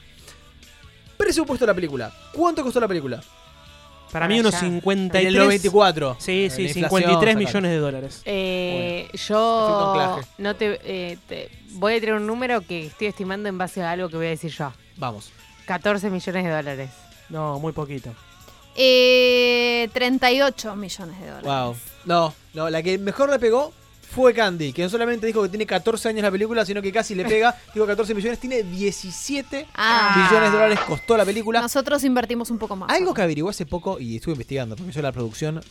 [1.17, 2.11] Presupuesto de la película.
[2.33, 3.17] ¿Cuánto costó la película?
[3.17, 4.67] Para Para mí unos allá.
[4.67, 5.25] En 53.
[5.27, 6.15] el 94.
[6.19, 7.35] Sí, sí, la inflación, 53 sacale.
[7.45, 8.21] millones de dólares.
[8.25, 10.29] Eh, efecto yo anclaje.
[10.37, 13.91] no te, eh, te- voy a tirar un número que estoy estimando en base a
[13.91, 14.71] algo que voy a decir yo.
[14.95, 15.31] Vamos.
[15.65, 16.89] 14 millones de dólares.
[17.29, 18.11] No, muy poquito.
[18.77, 21.43] Eh, 38 millones de dólares.
[21.45, 21.75] Wow.
[22.05, 23.71] No, no, la que mejor le pegó
[24.09, 27.13] fue Candy, que no solamente dijo que tiene 14 años la película, sino que casi
[27.13, 27.55] le pega.
[27.73, 30.25] Digo 14 millones, tiene 17 Ah.
[30.29, 31.61] millones de dólares costó la película.
[31.61, 32.89] Nosotros invertimos un poco más.
[32.89, 35.61] Algo que averigué hace poco y estuve investigando, porque yo la producción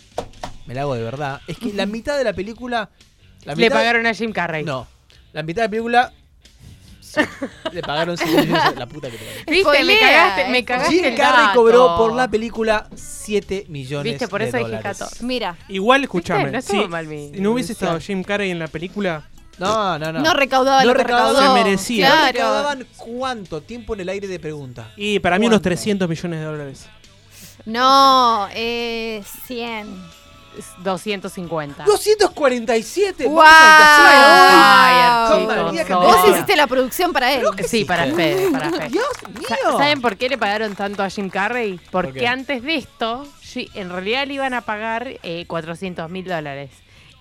[0.66, 2.90] me la hago de verdad, es que la mitad de la película.
[3.44, 4.64] La Le pagaron a Jim Carrey.
[4.64, 4.86] No.
[5.32, 6.12] La mitad de la película.
[7.72, 8.76] Le pagaron 5 millones.
[8.76, 9.42] La puta que te parió.
[9.72, 9.84] ¿Viste?
[9.84, 11.58] Me cagaste, me cagaste Jim el Carrey dato.
[11.60, 14.98] cobró por la película 7 millones Viste, por de eso dije dólares.
[14.98, 15.24] 14.
[15.24, 16.50] Mira, Igual, escúchame.
[16.50, 17.98] No estuvo si mal mi no hubiese estado.
[18.00, 19.22] Jim Carrey en la película,
[19.58, 20.20] No, no, no.
[20.20, 21.40] no, recaudaba No lo que recaudó.
[21.56, 22.08] Se merecía.
[22.08, 22.32] ¿No Claro.
[22.32, 24.92] recaudaban cuánto tiempo en el aire de pregunta?
[24.96, 25.68] y para mí unos ¿Cuánto?
[25.70, 26.86] 300 millones de dólares.
[27.64, 29.86] No, eh, 100.
[30.78, 31.84] 250.
[31.84, 33.26] 247.
[33.26, 33.36] ¡Wow!
[33.36, 35.78] Vamos al casino hoy.
[35.78, 37.44] Ay, chicos, Vos hiciste la producción para él.
[37.66, 38.88] Sí, para Fede, para Fede.
[38.88, 39.06] Dios
[39.38, 39.78] mío.
[39.78, 41.78] ¿Saben por qué le pagaron tanto a Jim Carrey?
[41.90, 43.26] Porque antes de esto,
[43.74, 46.70] en realidad le iban a pagar eh, 400 mil dólares.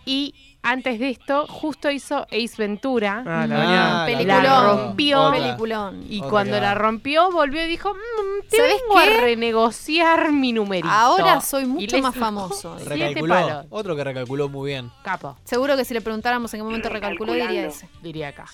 [0.06, 0.34] Y
[0.66, 3.24] antes de esto, justo hizo Ace Ventura.
[3.26, 4.06] Ah, la Ah.
[4.06, 4.44] Peliculón.
[4.44, 5.22] La rompió.
[5.22, 5.40] Otra.
[5.40, 6.06] Peliculón.
[6.10, 9.18] Y Otra cuando la rompió, volvió y dijo, mmm, te ¿Sabés vengo qué?
[9.18, 10.90] a renegociar mi numerito.
[10.90, 12.78] Ahora soy mucho más famoso.
[12.86, 13.66] Recalculó.
[13.70, 14.92] Otro que recalculó muy bien.
[15.04, 17.88] Capo, Seguro que si le preguntáramos en qué momento recalculó, diría ese.
[18.02, 18.46] diría acá.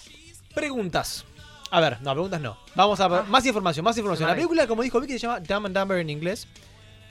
[0.54, 1.26] Preguntas.
[1.72, 2.58] A ver, no, preguntas no.
[2.76, 3.24] Vamos a ver.
[3.26, 4.28] Más información, más información.
[4.28, 6.48] La película, como dijo Vicky, se llama Dumb and Dumber en inglés.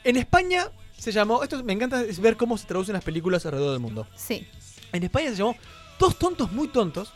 [0.04, 1.42] En España se llamó.
[1.42, 4.06] Esto me encanta es ver cómo se traducen las películas alrededor del mundo.
[4.14, 4.46] Sí.
[4.92, 5.56] En España se llamó
[5.98, 7.12] Dos tontos muy tontos.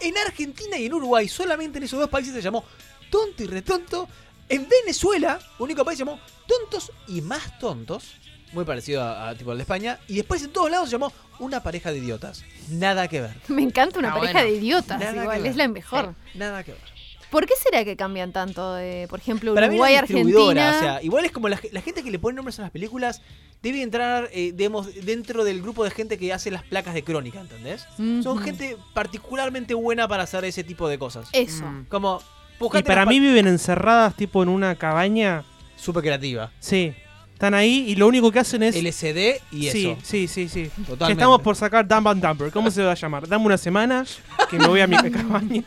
[0.00, 2.64] En Argentina y en Uruguay, solamente en esos dos países se llamó
[3.10, 4.08] Tonto y Retonto.
[4.48, 8.14] En Venezuela, único país se llamó Tontos y más tontos.
[8.52, 9.98] Muy parecido a, a tipo al de España.
[10.08, 12.44] Y después en todos lados se llamó Una pareja de idiotas.
[12.68, 13.34] Nada que ver.
[13.48, 14.50] Me encanta una Ah, pareja bueno.
[14.50, 15.50] de idiotas, Nada que igual, ver.
[15.50, 16.14] es la mejor.
[16.34, 16.93] Nada que ver.
[17.30, 20.74] ¿Por qué será que cambian tanto de, por ejemplo, Para mí Uruguay, Argentina?
[20.76, 23.22] o sea, igual es como la, la gente que le pone nombres a las películas
[23.64, 27.40] debe entrar, eh, digamos, dentro del grupo de gente que hace las placas de crónica,
[27.40, 27.86] ¿entendés?
[28.22, 31.28] Son gente particularmente buena para hacer ese tipo de cosas.
[31.32, 31.64] Eso.
[31.64, 31.86] Mm.
[31.88, 32.20] Como,
[32.60, 35.44] Y para mí viven encerradas tipo en una cabaña.
[35.76, 36.52] súper creativa.
[36.60, 36.94] Sí.
[37.34, 38.74] Están ahí y lo único que hacen es...
[38.76, 39.98] LCD y sí, eso.
[40.02, 40.70] sí, sí, sí.
[41.04, 42.50] Que estamos por sacar Dumb and Dumber.
[42.52, 43.28] ¿Cómo se va a llamar?
[43.28, 44.04] Dame una semana
[44.48, 45.64] que me voy a mi cabaña.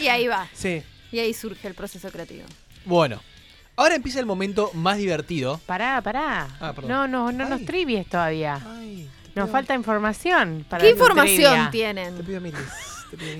[0.00, 0.46] Y ahí va.
[0.52, 0.82] Sí.
[1.10, 2.44] Y ahí surge el proceso creativo.
[2.84, 3.20] Bueno,
[3.76, 5.58] ahora empieza el momento más divertido.
[5.66, 6.48] Pará, pará.
[6.60, 6.90] Ah, perdón.
[6.90, 8.60] no, no, no nos trivies todavía.
[8.64, 10.64] Ay, Nos pido- falta información.
[10.68, 11.70] Para ¿Qué información trivia.
[11.72, 12.16] Tienen?
[12.16, 12.60] Te pido miles.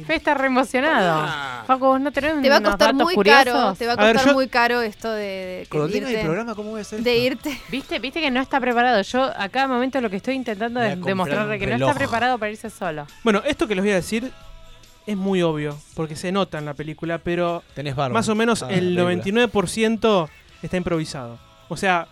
[0.07, 1.23] Fe está re emocionado.
[1.27, 1.65] Ah.
[1.67, 3.45] Facu, ¿vos no tenés Te va a costar muy curiosos?
[3.45, 5.89] caro, te va a A ver, costar yo- muy caro esto de, de que Cuando
[5.93, 7.49] tenga el irte, programa, ¿cómo voy a hacer de esto?
[7.51, 7.61] irte.
[7.71, 7.99] ¿Viste?
[7.99, 9.01] ¿Viste que no está preparado?
[9.03, 12.51] Yo a cada momento lo que estoy intentando es demostrarle que no está preparado para
[12.53, 13.07] irse solo.
[13.23, 14.31] Bueno, esto que les voy a decir
[15.07, 18.15] es muy obvio, porque se nota en la película, pero Tenés barba.
[18.15, 19.47] más o menos Ah, el la película.
[19.47, 20.29] 99%
[20.63, 21.39] está improvisado.
[21.69, 22.07] O sea,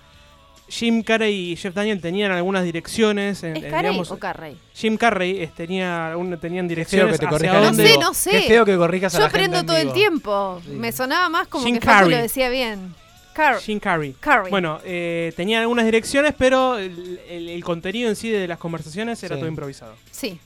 [0.69, 3.43] Jim Carrey y Jeff Daniel tenían algunas direcciones.
[3.43, 4.57] En, ¿Es en, Carey digamos, o Carrey?
[4.75, 7.57] Jim Carrey eh, tenía, un- tenían Qué feo direcciones que te hacia corrijas.
[7.57, 8.31] No dónde- sé, no sé.
[8.31, 10.61] Qué feo que corrijas a Yo la aprendo en todo el tiempo.
[10.65, 10.71] Sí.
[10.73, 12.15] Me sonaba más como Jim que lo Carrey.
[12.23, 12.95] decía bien.
[13.33, 14.15] Car Jim Carrey.
[14.19, 14.51] Carrey.
[14.51, 19.23] Bueno, eh, tenían algunas direcciones, pero el, el- el contenido en sí de las conversaciones
[19.23, 19.41] era Sí.
[19.41, 19.95] todo improvisado.
[20.11, 20.39] Sí.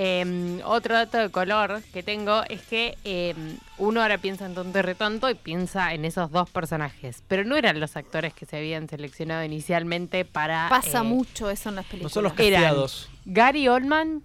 [0.00, 3.34] Eh, otro dato de color que tengo es que eh,
[3.78, 7.24] uno ahora piensa en tonto y retonto y piensa en esos dos personajes.
[7.26, 10.68] Pero no eran los actores que se habían seleccionado inicialmente para.
[10.68, 12.12] Pasa eh, mucho eso en las No películas.
[12.12, 12.76] son los Eran-.
[13.24, 14.22] Gary Oldman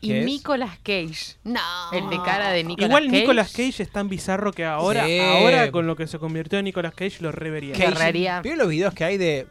[0.00, 0.10] y.
[0.12, 1.36] Nicolas Cage.
[1.44, 1.60] No.
[1.92, 3.20] El de cara de Nicolas Igual Cage.
[3.20, 5.20] Nicolas Cage es tan bizarro que ahora, Sí.
[5.20, 7.76] ahora con lo que se convirtió en Nicolas Cage lo revería.
[8.42, 9.46] ¿Vieron los videos que hay de.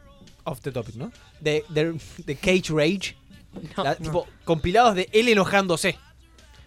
[0.47, 1.11] Off the topic, ¿no?
[1.39, 3.15] De, de, de Cage Rage.
[3.77, 5.97] No, La- Tipo, compilados de él enojándose.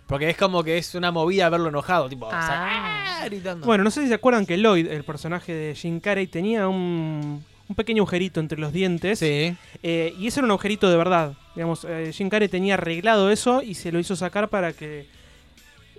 [0.06, 2.08] Porque es como que es una movida verlo enojado.
[2.08, 3.18] Tipo, o sea, Ah.
[3.20, 3.24] ¡ah!
[3.26, 3.66] gritando.
[3.66, 7.44] Bueno, no sé si se acuerdan que Lloyd, el personaje de Jim Carrey, tenía un,
[7.68, 9.18] un pequeño agujerito entre los dientes.
[9.18, 9.54] Sí.
[9.82, 11.34] Eh, y ese era un agujerito de verdad.
[11.54, 15.06] Digamos, eh, Jim Carrey tenía arreglado eso y se lo hizo sacar para que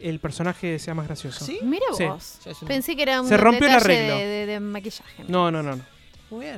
[0.01, 1.45] el personaje sea más gracioso.
[1.45, 1.59] ¿Sí?
[1.61, 2.39] Mira vos.
[2.65, 4.15] Pensé que era un Se rompió el arreglo.
[4.17, 5.23] de, de- de maquillaje.
[5.27, 5.75] No, no, no.
[5.75, 5.83] no.
[6.31, 6.57] Muy bien.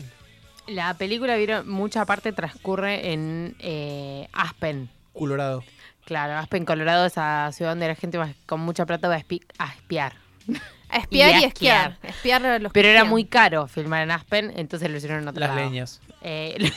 [0.73, 4.89] La película, vieron, mucha parte transcurre en eh, Aspen.
[5.13, 5.63] Colorado.
[6.05, 9.43] Claro, Aspen, Colorado, esa ciudad donde la gente va- con mucha plata va a, espi-
[9.57, 10.13] a espiar.
[10.93, 11.97] A espiar Y y, a esquiar.
[12.03, 15.39] Espiar a los Pero era muy caro filmar en Aspen, entonces lo hicieron en otro
[15.39, 15.61] Las lado.
[15.61, 16.01] leñas.
[16.21, 16.69] Eh,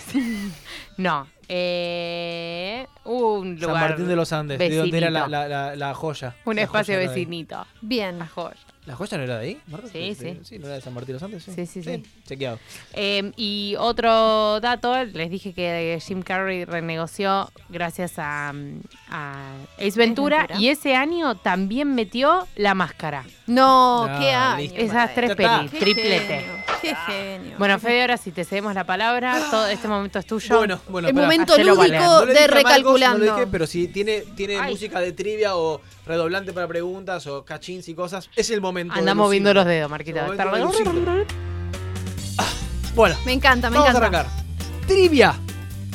[0.98, 1.26] no.
[1.48, 3.88] Eh, un San lugar.
[3.90, 4.58] Martín de los Andes.
[4.60, 5.30] De donde era la, vecinito.
[5.48, 6.36] la, la, la joya.
[6.44, 7.66] Un La espacio joya vecinito.
[7.80, 8.18] Bien.
[8.20, 8.54] La joya.
[8.86, 9.60] ¿La joya no era de ahí?
[9.66, 9.88] Marta?
[9.90, 10.38] Sí, sí.
[10.42, 11.42] Sí, no era de San Martín de los Andes.
[11.44, 12.02] Sí, Sí, sí, sí.
[12.26, 12.58] Chequeado.
[12.92, 19.92] Eh, y otro dato, les dije que Jim Carrey renegoció gracias a, mm, a Ace
[19.98, 20.60] Ventura, Ventura.
[20.60, 23.24] y ese año también metió la máscara.
[23.46, 24.70] No, No, qué año.
[24.74, 26.26] Esas tres pelis, Qué triplete.
[26.40, 27.56] genio, Qué genio.
[27.58, 30.56] Bueno, Fede, ahora si te cedemos la palabra, todo este momento es tuyo.
[30.58, 31.08] Bueno, bueno.
[31.08, 31.86] el momento lúdico.
[31.86, 33.18] No de a Marcos, recalculando.
[33.18, 34.72] No lo dije, pero si tiene, tiene Ay.
[34.72, 38.73] música de trivia o redoblante para preguntas o cachins y cosas, es el momento.
[38.82, 39.14] Andamos lucir.
[39.16, 40.22] moviendo los dedos, Marquita.
[40.26, 40.42] momento.
[40.42, 41.24] Está-
[42.94, 44.20] Bueno, Me encanta, me vamos a encanta.
[44.20, 44.44] arrancar.
[44.86, 45.34] Trivia.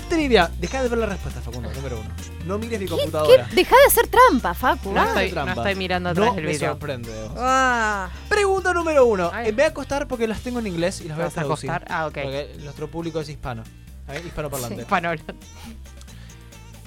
[0.09, 0.49] Trivia.
[0.59, 2.09] Deja de ver la respuesta, Facundo, número uno.
[2.45, 2.91] No mires mi ¿Qué?
[2.91, 3.47] computadora.
[3.53, 4.91] Deja de hacer trampa, Facu.
[4.91, 5.05] No Ah.
[5.07, 5.51] estoy, no trampa.
[5.53, 6.71] estoy mirando atrás No del me video.
[6.71, 7.09] sorprende.
[7.23, 7.32] vos.
[7.38, 8.09] Ah.
[8.27, 9.30] Pregunta número uno.
[9.32, 9.49] Ay.
[9.49, 11.27] Eh, me voy a acostar porque las tengo en inglés y las ¿Te voy a
[11.27, 11.69] a traducir.
[11.69, 11.91] acostar?
[11.95, 12.13] Ah, ok.
[12.23, 13.63] Porque nuestro público es hispano.
[14.09, 14.23] ¿eh?
[14.25, 14.86] Hispano parlante.
[14.86, 15.21] Panolo.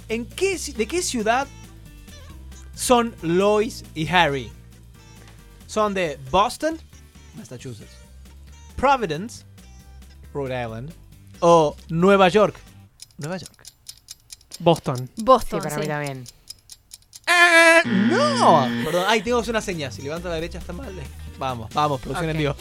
[0.09, 1.47] ¿En qué, ¿De qué ciudad
[2.75, 4.51] son Lois y Harry?
[5.73, 6.79] ¿Son de Boston,
[7.35, 7.97] Massachusetts,
[8.77, 9.43] Providence,
[10.35, 10.93] Rhode Island
[11.41, 12.55] o Nueva York?
[13.17, 13.65] Nueva York.
[14.59, 14.97] Boston.
[15.17, 15.81] Sí, Boston, para sí.
[15.81, 16.25] mí también.
[17.27, 17.81] ¡Ah!
[17.87, 18.69] ¡No!
[18.85, 19.91] Perdón, ay, tengo que hacer una señal.
[19.91, 20.91] Si levanto a la derecha está mal.
[20.99, 21.03] eh.
[21.39, 22.55] Vamos, vamos, producción en vivo.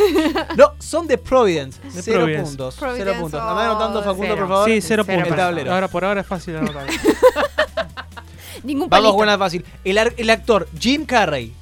[0.56, 1.78] no, son de Providence.
[1.82, 2.48] De cero Providence.
[2.48, 2.74] puntos.
[2.76, 3.40] Providence, Cero puntos.
[3.42, 4.36] oh, Andá anotando, Facundo, cero.
[4.38, 4.68] por favor.
[4.70, 5.32] Sí, cero Cero puntos.
[5.32, 5.74] El tablero.
[5.74, 6.86] Ahora por ahora es fácil anotar.
[8.62, 9.14] Ningún Vamos palito.
[9.16, 9.64] con una fácil.
[9.84, 11.52] El actor Jim Carrey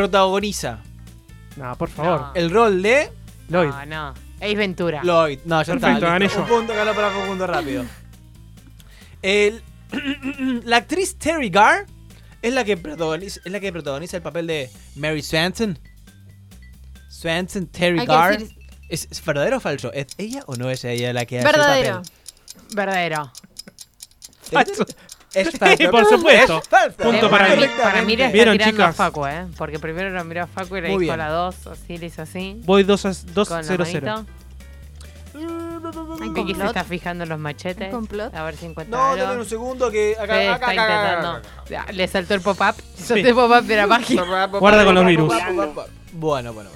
[0.00, 0.78] protagoniza
[1.56, 2.20] no, por favor.
[2.20, 2.32] No.
[2.34, 3.10] el rol de
[3.48, 3.68] Lloyd.
[3.70, 4.14] No, no.
[4.40, 5.02] Ace Ventura.
[5.02, 5.40] Lloyd.
[5.44, 6.18] No, ya Perfecto, está.
[6.18, 6.40] listo.
[6.42, 7.84] Un punto ganó para Facundo rápido.
[9.20, 9.62] El,
[10.64, 11.86] la actriz Terry Garr
[12.40, 15.78] es la que protagoniza, es la que protagoniza el papel de Mary Swanson.
[17.10, 18.38] Swanson, Terry Garr.
[18.38, 18.56] decir-
[18.88, 19.92] ¿Es, es verdadero o falso?
[19.92, 22.02] ¿Es ella o no es ella la que hace Verdadero.
[22.70, 23.32] el Verdadero.
[24.50, 24.86] Falso.
[25.34, 25.90] Es falso.
[25.90, 26.58] por supuesto.
[26.58, 26.96] Es falso.
[26.96, 27.66] Punto Eh, para para, mí.
[27.82, 28.90] para mí le está ¿Vieron, tirando chicas?
[28.90, 29.46] a Facu, ¿eh?
[29.56, 31.18] Porque primero lo miró a Facu y le Muy dijo bien.
[31.18, 32.60] la 2, así le hizo así.
[32.64, 34.06] Voy 2 a Con 2 la 0 0.
[34.06, 34.26] manito.
[36.22, 37.86] Hay Vicky se está fijando en los machetes.
[37.86, 38.34] ¿Un complot?
[38.34, 39.24] A ver si encuentra No, algo.
[39.24, 41.28] dame un segundo que acá, Fede acá, está acá, acá, intentando.
[41.68, 41.92] acá, acá.
[41.92, 42.74] Le saltó el pop-up.
[42.96, 43.04] Sí.
[43.04, 44.46] Saltó el pop-up de la página.
[44.46, 45.32] Guarda con los virus.
[45.32, 45.72] Bueno,
[46.12, 46.70] bueno, bueno.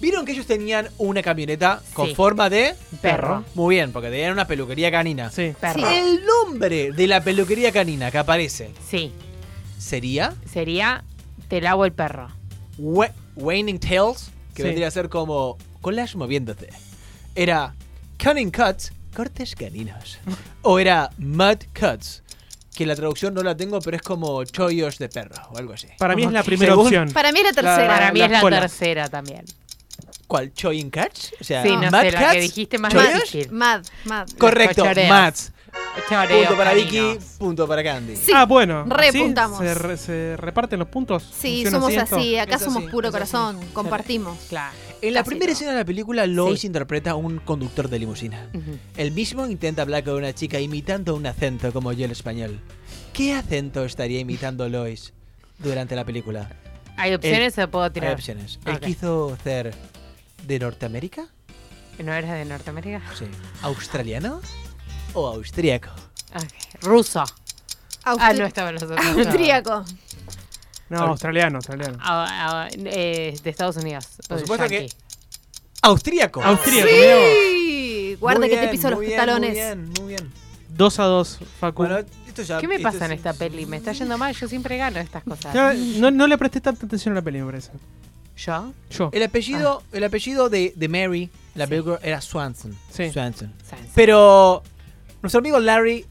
[0.00, 2.14] ¿Vieron que ellos tenían una camioneta con Sí.
[2.14, 3.44] forma de Perro.
[3.54, 5.30] Muy bien, porque tenían una peluquería canina.
[5.30, 5.54] Sí.
[5.60, 5.88] Perro.
[5.88, 9.12] El nombre de la peluquería canina que aparece Sí.
[9.78, 11.04] sería Sería
[11.48, 12.28] Te lavo el perro.
[12.76, 14.68] We- Waning Tails, que Sí.
[14.68, 16.70] vendría a ser como collage moviéndote.
[17.36, 17.74] Era
[18.22, 20.18] Cunning Cuts, cortes caninos.
[20.62, 22.22] o era Mud Cuts,
[22.74, 25.86] que la traducción no la tengo, pero es como chollos de perro o algo así.
[25.98, 27.10] Para mí es la primera según- opción.
[27.12, 27.86] Para mí es la tercera.
[27.86, 28.60] Para mí las es la colas.
[28.62, 29.44] tercera también.
[30.26, 30.52] ¿Cuál?
[30.52, 31.34] ¿Choyin Cuts?
[31.40, 33.50] O sea, Sí, no Mud sé, la que Cuts, dijiste más difícil.
[33.52, 34.28] Mad, mad.
[34.38, 34.82] Correcto.
[34.82, 35.08] Choreo,
[36.08, 36.74] Punto para.
[36.74, 38.16] Vicky, punto para Candy.
[38.16, 38.32] Sí.
[38.34, 38.84] ah, bueno.
[38.84, 39.58] repuntamos.
[39.58, 39.64] ¿sí?
[39.66, 41.22] ¿Se, re- se reparten los puntos?
[41.22, 42.16] Sí, ¿Funciona somos esto?
[42.16, 42.38] así.
[42.38, 43.18] Acá Es somos así, puro es así.
[43.32, 43.60] corazón.
[43.72, 44.38] Compartimos.
[44.48, 44.74] Claro.
[45.02, 45.52] En la Casi primera todo.
[45.54, 46.66] escena de la película, Lois Sí.
[46.66, 48.48] interpreta a un conductor de limusina.
[48.54, 48.78] Ujú.
[48.96, 52.58] El mismo intenta hablar con una chica imitando un acento como yo el español.
[53.12, 55.12] ¿Qué acento estaría imitando Lois
[55.58, 56.50] durante la película?
[56.96, 58.14] ¿Hay opciones o puedo Hay tirar?
[58.14, 58.58] opciones.
[58.64, 58.82] ¿Él Ok.
[58.82, 59.74] quiso ser
[60.44, 61.26] de Norteamérica?
[61.98, 63.02] ¿No eres de Norteamérica?
[63.18, 63.24] Sí.
[63.62, 64.40] ¿Australiano?
[65.14, 65.90] ¿O austríaco?
[66.82, 67.24] Ruso.
[68.04, 69.00] Ah, Austri- no estaban los otros.
[69.04, 69.84] Austríaco.
[70.90, 71.98] No, australiano, australiano.
[72.00, 74.06] Ah, ah, eh, de Estados Unidos.
[74.28, 74.94] Por supuesto que- Yankee.
[75.82, 76.42] ¡Austríaco!
[76.42, 77.30] Austríaco, vos.
[77.34, 78.16] Sí.
[78.20, 79.50] Guarda Muy que te piso los bien, talones.
[79.50, 80.32] Muy bien, muy bien.
[80.68, 81.82] 2 a 2, Facu.
[81.84, 82.58] Bueno, esto ya.
[82.58, 83.66] ¿Qué me esto pasa en es- esta peli?
[83.66, 85.54] Me está yendo mal, yo siempre gano estas cosas.
[85.76, 87.70] No, no le presté tanta atención a la peli, me parece.
[88.36, 88.72] ¿Yo?
[88.90, 89.10] Yo.
[89.12, 91.70] El apellido, el apellido de, de Mary en la Sí.
[91.70, 92.76] película era Swanson.
[92.90, 93.10] Sí.
[93.10, 93.52] Swanson.
[93.94, 94.62] Pero
[95.22, 96.04] nuestro amigo Larry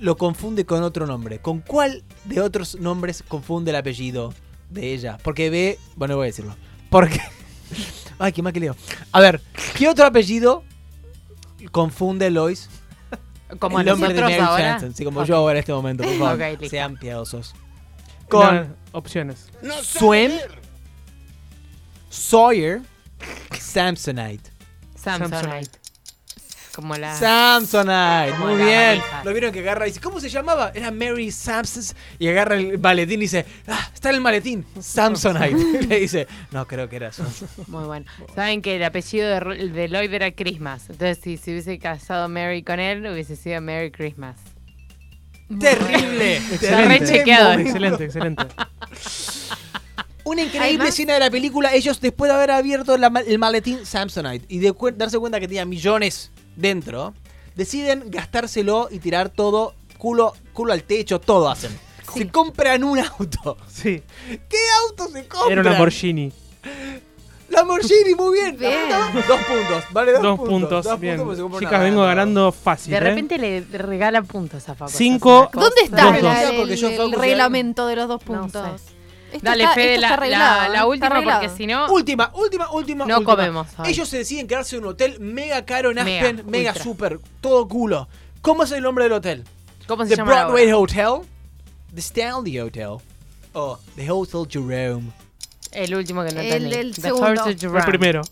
[0.00, 1.38] lo confunde con otro nombre.
[1.40, 4.34] ¿Con cuál de otros nombres confunde el apellido
[4.68, 5.18] de ella?
[5.22, 5.78] Porque ve.
[5.96, 6.54] Bueno, voy a decirlo.
[6.90, 7.20] Porque.
[8.18, 8.76] Ay, qué mal que leo.
[9.12, 9.40] A ver,
[9.78, 10.62] ¿qué otro apellido
[11.72, 12.68] confunde Lois?
[13.58, 14.78] Como el nombre de Mary ahora.
[14.78, 14.94] Swanson.
[14.94, 16.68] Sí, como yo ahora en este momento, por favor.
[16.68, 17.54] Sean piadosos.
[18.28, 19.48] Con No, opciones.
[19.82, 20.30] Swim,
[22.10, 22.80] Sawyer,
[23.58, 24.50] Samsonite.
[24.96, 25.70] Samsonite.
[26.74, 27.14] como la...
[27.14, 28.98] Samsonite, Como muy la bien.
[28.98, 29.24] manija.
[29.24, 30.72] Lo vieron que agarra y dice, ¿cómo se llamaba?
[30.74, 31.84] Era Mary Sampson.
[32.18, 34.66] Y agarra el maletín y dice, ah, está en el maletín.
[34.80, 35.86] Samsonite.
[35.88, 37.24] Le dice, no, creo que era eso.
[37.68, 38.06] Muy bueno.
[38.34, 40.90] Saben que el apellido de, de Lloyd era Christmas.
[40.90, 44.36] Entonces, si se hubiese casado Mary con él, hubiese sido Merry Christmas.
[45.58, 46.36] Terrible.
[46.36, 46.84] Está.
[47.60, 48.46] Excelente, excelente.
[50.30, 51.74] Una increíble Además- escena de la película.
[51.74, 55.40] Ellos, después de haber abierto la ma- el maletín Samsonite y de cu- darse cuenta
[55.40, 57.14] que tenía millones dentro,
[57.56, 61.20] deciden gastárselo y tirar todo culo, culo al techo.
[61.20, 61.76] Todo hacen.
[62.14, 63.56] Se compran un auto.
[63.68, 64.02] Sí.
[64.48, 64.58] ¿Qué
[64.88, 65.52] auto se compran?
[65.52, 66.32] Era una Lamborghini.
[67.48, 68.56] Lamborghini, muy bien.
[69.26, 69.84] Dos puntos.
[69.90, 70.84] Vale, dos, Dos puntos.
[70.84, 71.16] Dos bien.
[71.18, 72.92] puntos Chicas, vengo ganando fácil.
[72.92, 73.00] De ¿eh?
[73.00, 74.92] repente le regalan puntos a Facu.
[74.94, 75.50] Cinco.
[75.52, 76.36] ¿Dónde está Dos, el, dos.
[76.36, 78.80] el- Porque yo, el reglamento de los dos No puntos?
[79.32, 81.92] Esto Dale, está- Fede, esto la, la- la está última, porque si no...
[81.92, 83.06] Última, última, última.
[83.06, 83.36] No última.
[83.36, 83.90] comemos hoy.
[83.90, 86.84] Ellos se deciden quedarse en un hotel mega caro en Mega, Aspen, mega, ultra.
[86.84, 88.08] super, todo culo.
[88.42, 89.44] ¿Cómo es el nombre del hotel?
[89.86, 90.72] ¿Cómo se The llama la Broadway?
[90.72, 91.20] Hotel,
[91.94, 92.96] The Stanley Hotel,
[93.52, 95.10] o The Hotel Jerome.
[95.72, 96.76] El último que no El entendí.
[96.76, 97.26] del The segundo.
[97.26, 97.82] Horse of El Jerome.
[97.84, 98.22] primero.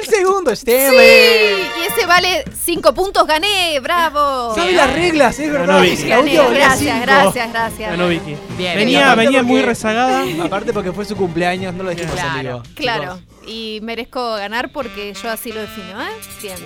[0.00, 1.66] El segundo, Sí, Stanley.
[1.80, 4.54] y ese vale 5 puntos, gané, bravo.
[4.54, 4.76] ¿Sabes Bien.
[4.76, 5.38] las reglas?
[5.38, 5.66] Es verdad.
[5.66, 6.04] Ganó Vicky.
[6.04, 7.00] La Gané, gracias, cinco.
[7.02, 7.90] gracias, gracias.
[7.90, 8.36] Ganó Vicky.
[8.58, 10.24] Bien, Venía, venía muy rezagada.
[10.42, 12.40] Aparte porque fue su cumpleaños, no lo dijimos Claro.
[12.40, 12.62] vivo.
[12.74, 16.10] Claro, y merezco ganar porque yo así lo defino, ¿eh?
[16.42, 16.56] Bien.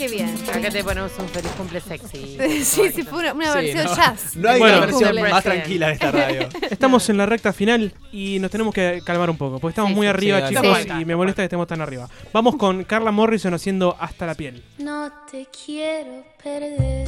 [0.00, 0.34] Qué bien.
[0.50, 2.38] Acá te ponemos un feliz cumple sexy.
[2.64, 4.34] Sí, sí, fue una, una Sí, versión no, jazz.
[4.36, 4.76] No hay Bueno.
[4.78, 5.30] una versión Cumple.
[5.30, 6.48] más tranquila de esta radio.
[6.70, 9.94] Estamos en la recta final y nos tenemos que calmar un poco, porque estamos Sí,
[9.96, 10.88] muy sí, arriba, sí, chicos, sí.
[11.02, 12.08] y me molesta que estemos tan arriba.
[12.32, 14.62] Vamos con Carla Morrison haciendo Hasta la piel.
[14.78, 17.06] No te quiero perder.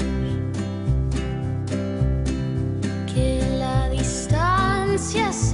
[3.15, 5.52] Que la distancia se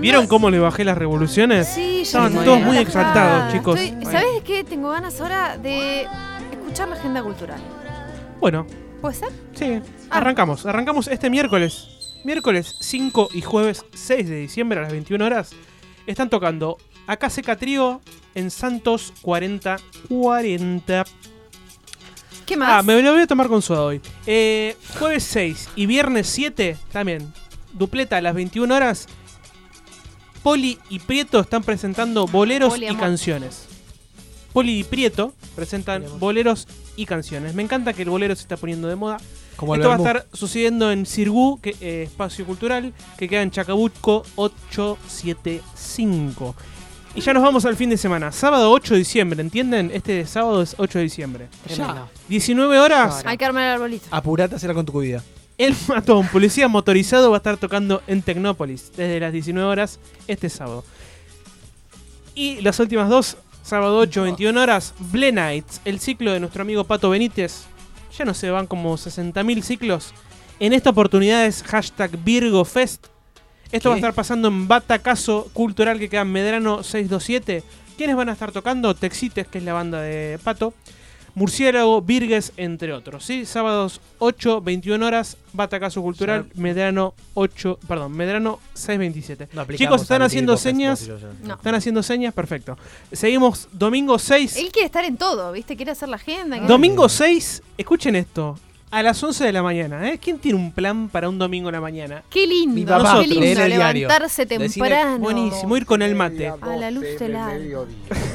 [0.00, 1.68] ¿Vieron cómo le bajé las revoluciones?
[1.68, 3.78] Sí, ya Estaban estoy todos muy exaltados, chicos.
[3.80, 4.64] Estoy- ¿Sabes qué?
[4.64, 6.06] Tengo ganas ahora de
[6.52, 7.58] escuchar la agenda cultural.
[8.40, 8.66] Bueno,
[9.00, 9.28] ¿Puede ser?
[9.54, 9.80] sí,
[10.10, 10.18] Ah.
[10.18, 10.66] arrancamos.
[10.66, 11.88] Arrancamos este miércoles.
[12.24, 15.50] Miércoles 5 y jueves 6 de diciembre a las 21 horas.
[16.06, 18.00] Están tocando Acá Seca Trío
[18.34, 21.04] en Santos 4040.
[22.46, 22.68] ¿Qué más?
[22.72, 24.00] Ah, me lo voy a tomar con soda hoy.
[24.26, 27.32] Eh, jueves 6 y viernes 7 también.
[27.72, 29.06] Dupleta a las 21 horas.
[30.44, 33.64] Poli y Prieto están presentando boleros y canciones.
[34.52, 37.54] Poli y Prieto presentan boleros y canciones.
[37.54, 39.16] Me encanta que el bolero se está poniendo de moda.
[39.56, 43.40] Como el Esto va a estar sucediendo en Sirgu, que, eh, espacio cultural, que queda
[43.40, 46.54] en Chacabuco 875.
[47.14, 48.30] Y ya nos vamos al fin de semana.
[48.30, 49.90] Sábado 8 de diciembre, ¿entienden?
[49.94, 51.48] Este sábado es 8 de diciembre.
[51.66, 52.10] Tremendo.
[52.28, 53.22] 19 horas.
[53.24, 54.08] Hay que armar el arbolito.
[54.10, 55.24] Apurate a hacerla con tu vida.
[55.58, 60.48] El matón, policía motorizado, va a estar tocando en Tecnópolis desde las 19 horas este
[60.48, 60.84] sábado.
[62.34, 66.84] Y las últimas dos, sábado 8, 21 horas, Ble Nights, el ciclo de nuestro amigo
[66.84, 67.66] Pato Benítez.
[68.18, 70.12] Ya no se van como 60.000 ciclos.
[70.58, 73.06] En esta oportunidad es hashtag Virgo Fest.
[73.72, 77.62] Esto va a estar pasando en Batacaso Cultural que queda en Medrano 627.
[77.96, 78.94] ¿Quiénes van a estar tocando?
[78.94, 80.74] Texites, que es la banda de Pato.
[81.34, 83.24] Murciélago, Virgues, entre otros.
[83.24, 83.44] ¿sí?
[83.46, 89.48] Sábados 8, 21 horas, Batacaso Cultural, Medrano 8, perdón, Medrano 627.
[89.52, 91.08] No Chicos, ¿están haciendo señas?
[91.42, 91.54] No.
[91.54, 92.34] ¿Están haciendo señas?
[92.34, 92.78] Perfecto.
[93.12, 94.56] Seguimos domingo 6.
[94.56, 95.76] Él quiere estar en todo, ¿viste?
[95.76, 96.58] Quiere hacer la agenda.
[96.60, 98.56] Domingo 6, escuchen esto.
[98.94, 100.20] A las 11 de la mañana, ¿eh?
[100.22, 102.22] ¿Quién tiene un plan para un domingo en la mañana?
[102.30, 104.06] Qué lindo, Mi papá, qué lindo leer el diario.
[104.06, 105.18] levantarse Decime, temprano.
[105.18, 106.46] Buenísimo, ir con el mate.
[106.46, 107.86] A la luz del alba.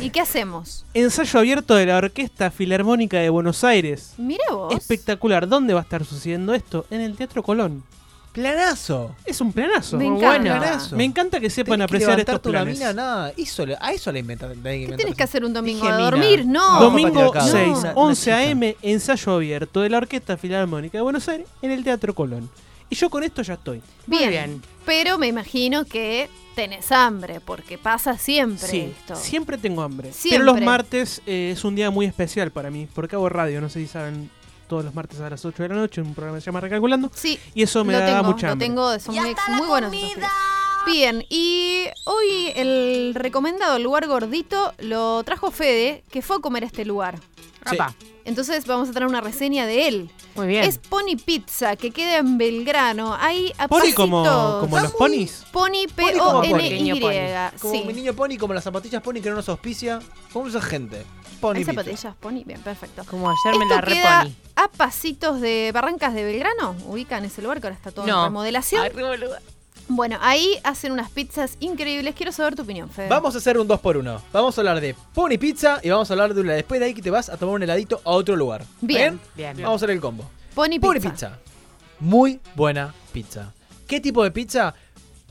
[0.01, 0.85] ¿Y qué hacemos?
[0.93, 4.15] Ensayo abierto de la Orquesta Filarmónica de Buenos Aires.
[4.17, 4.75] Mira vos.
[4.75, 5.47] Espectacular.
[5.47, 6.85] ¿Dónde va a estar sucediendo esto?
[6.89, 7.85] En el Teatro Colón.
[8.39, 9.15] Planazo.
[9.25, 9.97] Es un planazo.
[9.97, 10.27] Me encanta.
[10.27, 10.57] bueno.
[10.59, 10.95] Planazo.
[10.95, 12.79] Me encanta que sepan Tenés que apreciar estos levantarte una planes.
[12.79, 13.33] mina, nada.
[13.37, 14.51] Eso le- a eso le inventan.
[14.63, 15.81] ¿Qué tienes que hacer un domingo?
[15.85, 16.45] Dije ¿A dormir?
[16.45, 16.79] No.
[16.81, 17.51] Domingo patriarcado.
[17.51, 18.51] 6, Una- una 11 chica.
[18.51, 22.49] am, ensayo abierto de la Orquesta Filarmónica de Buenos Aires en el Teatro Colón.
[22.89, 23.81] Y yo con esto ya estoy.
[24.07, 24.29] Muy Bien.
[24.31, 24.61] bien.
[24.85, 29.15] Pero me imagino que tenés hambre, porque pasa siempre Sí, esto.
[29.15, 30.11] siempre tengo hambre.
[30.11, 30.39] Siempre.
[30.43, 33.69] Pero los martes eh, es un día muy especial para mí, porque hago radio, no
[33.69, 34.29] sé si saben,
[34.69, 37.11] todos los martes a las 8 de la noche, un programa que se llama Recalculando,
[37.13, 38.67] Sí, y eso me lo da tengo, mucha lo hambre.
[38.67, 39.91] tengo, son muy, muy buenos.
[40.85, 46.67] Bien, y hoy el recomendado lugar gordito lo trajo Fede, que fue a comer a
[46.67, 47.19] este lugar.
[47.69, 47.75] Sí.
[47.75, 47.93] Apa,
[48.29, 50.11] Entonces vamos a tener una reseña de él.
[50.35, 50.63] Muy bien.
[50.63, 53.13] Es Pony Pizza, que queda en Belgrano.
[53.19, 54.23] Ahí a Pony como,
[54.61, 55.43] como los ponis.
[55.51, 56.53] Pony Pony como Sí.
[57.85, 59.99] mi niño pony, como las zapatillas pony que no nos auspicia.
[60.31, 61.05] Como esa gente.
[61.41, 61.71] Pony ¿Hay pizza.
[61.73, 62.43] zapatillas Pony?
[62.45, 63.03] Bien, perfecto.
[63.09, 64.35] Como ayer me Esto la queda reponi.
[64.55, 66.75] a pasitos de Barrancas de Belgrano.
[66.85, 68.25] Ubican ese lugar que ahora está todo en No.
[68.25, 68.83] remodelación.
[68.83, 69.41] Ay, re boluda.
[69.89, 72.13] Bueno, ahí hacen unas pizzas increíbles.
[72.15, 73.09] Quiero saber tu opinión, Fede.
[73.09, 76.09] Vamos a hacer un 2 por 1 Vamos a hablar de Pony Pizza y vamos
[76.09, 76.53] a hablar de una.
[76.53, 78.63] Después de ahí que te vas a tomar un heladito a otro lugar.
[78.81, 79.19] Bien.
[79.35, 79.57] Bien.
[79.57, 80.29] Vamos a hacer el combo.
[80.53, 80.87] Pony Pizza.
[80.87, 81.39] Pony Pizza.
[81.99, 83.51] Muy buena pizza.
[83.87, 84.75] ¿Qué tipo de pizza?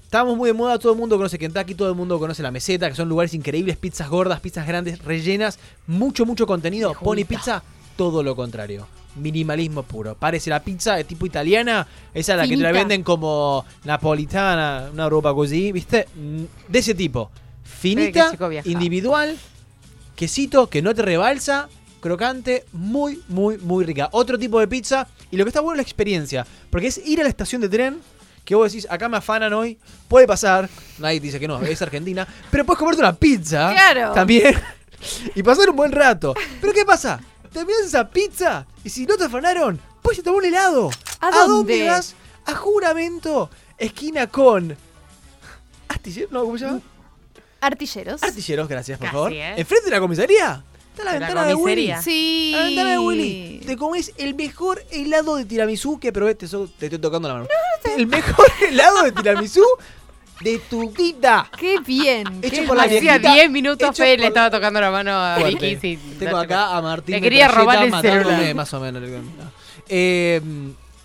[0.02, 2.88] Estamos muy de moda, todo el mundo conoce Kentucky, todo el mundo conoce la meseta,
[2.88, 6.94] que son lugares increíbles, pizzas gordas, pizzas grandes, rellenas, mucho, mucho contenido.
[6.94, 7.62] Pony Pizza,
[7.96, 8.88] todo lo contrario.
[9.18, 10.14] Minimalismo puro.
[10.14, 14.88] Parece la pizza de tipo italiana, esa es la que te la venden como napolitana,
[14.92, 16.06] una ropa así, ¿viste?
[16.14, 17.30] Mm, De ese tipo.
[17.62, 18.70] Finita, viajado.
[18.70, 19.36] individual,
[20.16, 21.68] quesito que no te rebalsa,
[22.00, 24.08] crocante, muy, muy, muy rica.
[24.12, 25.06] Otro tipo de pizza.
[25.30, 26.46] Y lo que está bueno es la experiencia.
[26.70, 28.00] Porque es ir a la estación de tren.
[28.44, 29.78] Que vos decís, acá me afanan hoy.
[30.08, 30.68] Puede pasar.
[30.98, 32.26] Nadie dice que no, es Argentina.
[32.50, 33.70] Pero puedes comerte una pizza.
[33.72, 34.12] Claro.
[34.12, 34.54] También.
[35.36, 36.34] Y pasar un buen rato.
[36.60, 37.20] Pero ¿qué pasa?
[37.58, 38.66] Terminas esa pizza.
[38.84, 40.90] Y si no te afanaron, puedes tomar un helado.
[41.20, 41.88] ¿A dónde dónde?
[41.88, 42.14] vas?
[42.46, 43.50] A Juramento.
[43.76, 44.76] Esquina con.
[45.88, 46.80] Astillero, no, ¿cómo se llama?
[47.60, 48.22] Artilleros.
[48.22, 49.32] Artilleros, gracias, por Casi, favor.
[49.32, 49.54] ¿eh?
[49.60, 50.64] Enfrente de la comisaría.
[50.90, 51.86] Está la De la ventana de Willy.
[51.86, 52.02] comisaría.
[52.02, 52.52] sí.
[52.54, 53.62] La ventana de Willy.
[53.66, 56.34] Te comes el mejor helado de tiramisú que probé.
[56.34, 57.46] Te, so- te estoy tocando la mano.
[57.96, 59.64] El mejor helado de tiramisú
[60.40, 61.48] de tu vida.
[61.58, 62.40] Qué bien.
[62.42, 62.84] Hecho qué por la.
[62.84, 65.36] Hacía viejita, 10 minutos por le estaba tocando la mano a.
[65.38, 65.76] Vicky.
[65.76, 68.54] sí, Tengo no acá a Martín Le quería robar el celular.
[68.54, 69.02] más o menos.
[69.88, 70.40] Eh,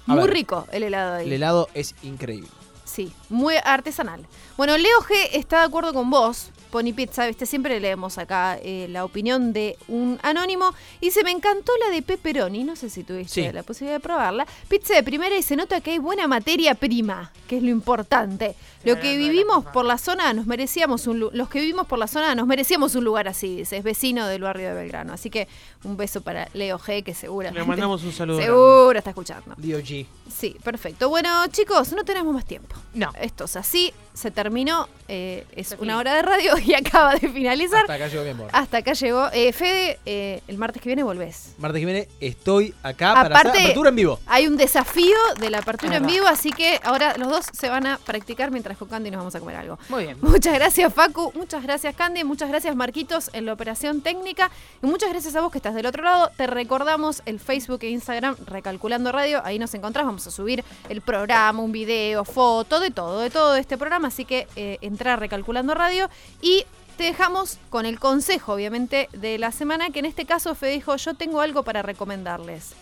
[0.06, 1.28] Muy ver, rico el helado ahí.
[1.28, 2.50] El helado es increíble.
[2.86, 4.26] Sí, muy artesanal.
[4.56, 6.52] Bueno, Leo G está de acuerdo con vos.
[6.74, 10.74] Pony Pizza, viste, siempre leemos acá eh, la opinión de un anónimo.
[11.02, 13.52] Y se me encantó la de pepperoni, no sé si tuviste Sí.
[13.54, 14.48] la posibilidad de probarla.
[14.68, 18.56] Pizza de primera y se nota que hay buena materia prima, que es lo importante.
[18.84, 22.36] Lo que vivimos por la zona nos merecíamos un los que vivimos por la zona
[22.36, 25.14] nos merecíamos un lugar así, dice, es vecino del barrio de Belgrano.
[25.14, 25.48] Así que
[25.86, 28.38] un beso para Leo G, que seguramente Le mandamos un saludo.
[28.40, 28.52] grande.
[28.54, 29.54] seguro está escuchando.
[29.58, 30.06] DOG.
[30.30, 31.08] Sí, perfecto.
[31.08, 32.76] Bueno, chicos, no tenemos más tiempo.
[32.96, 33.12] No.
[33.22, 34.90] Esto es así, se terminó.
[35.08, 37.82] Eh, es una hora de radio y acaba de finalizar.
[37.82, 38.50] Hasta acá llegó mi amor.
[38.52, 39.30] Hasta acá llegó.
[39.34, 41.54] Eh, Fede, eh, el martes que viene volvés.
[41.58, 44.20] Martes que viene estoy acá para hacer Aparte- apertura en vivo.
[44.28, 47.88] Hay un desafío de la apertura en vivo, así que ahora los dos se van
[47.88, 49.78] a practicar mientras con Candy nos vamos a comer algo.
[49.90, 50.18] Muy bien.
[50.22, 54.52] Muchas gracias Facu, muchas gracias Candy, muchas gracias Marquitos en la operación técnica
[54.82, 56.32] y muchas gracias a vos que estás del otro lado.
[56.38, 61.02] Te recordamos el Facebook e Instagram Recalculando Radio, ahí nos encontrás, vamos a subir el
[61.02, 65.14] programa, un video, foto, de todo, de todo de este programa, así que eh, entra
[65.14, 66.10] a Recalculando Radio
[66.42, 66.53] y
[66.98, 70.96] te dejamos con el consejo, obviamente, de la semana, que en este caso Fede dijo,
[70.96, 72.74] yo tengo algo para recomendarles.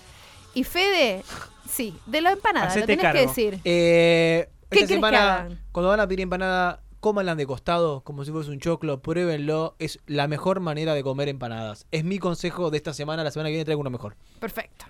[0.53, 1.23] Y Fede,
[1.69, 3.59] sí, de la empanada, lo Hacete tenés que decir.
[3.63, 5.59] Eh, ¿Qué esta que semana, hagan?
[5.71, 9.75] cuando van a pedir empanada, cómanla de costado, como si fuese un choclo, pruébenlo.
[9.79, 11.87] Es la mejor manera de comer empanadas.
[11.91, 13.23] Es mi consejo de esta semana.
[13.23, 14.15] La semana que viene traigo uno mejor.
[14.39, 14.85] Perfecto.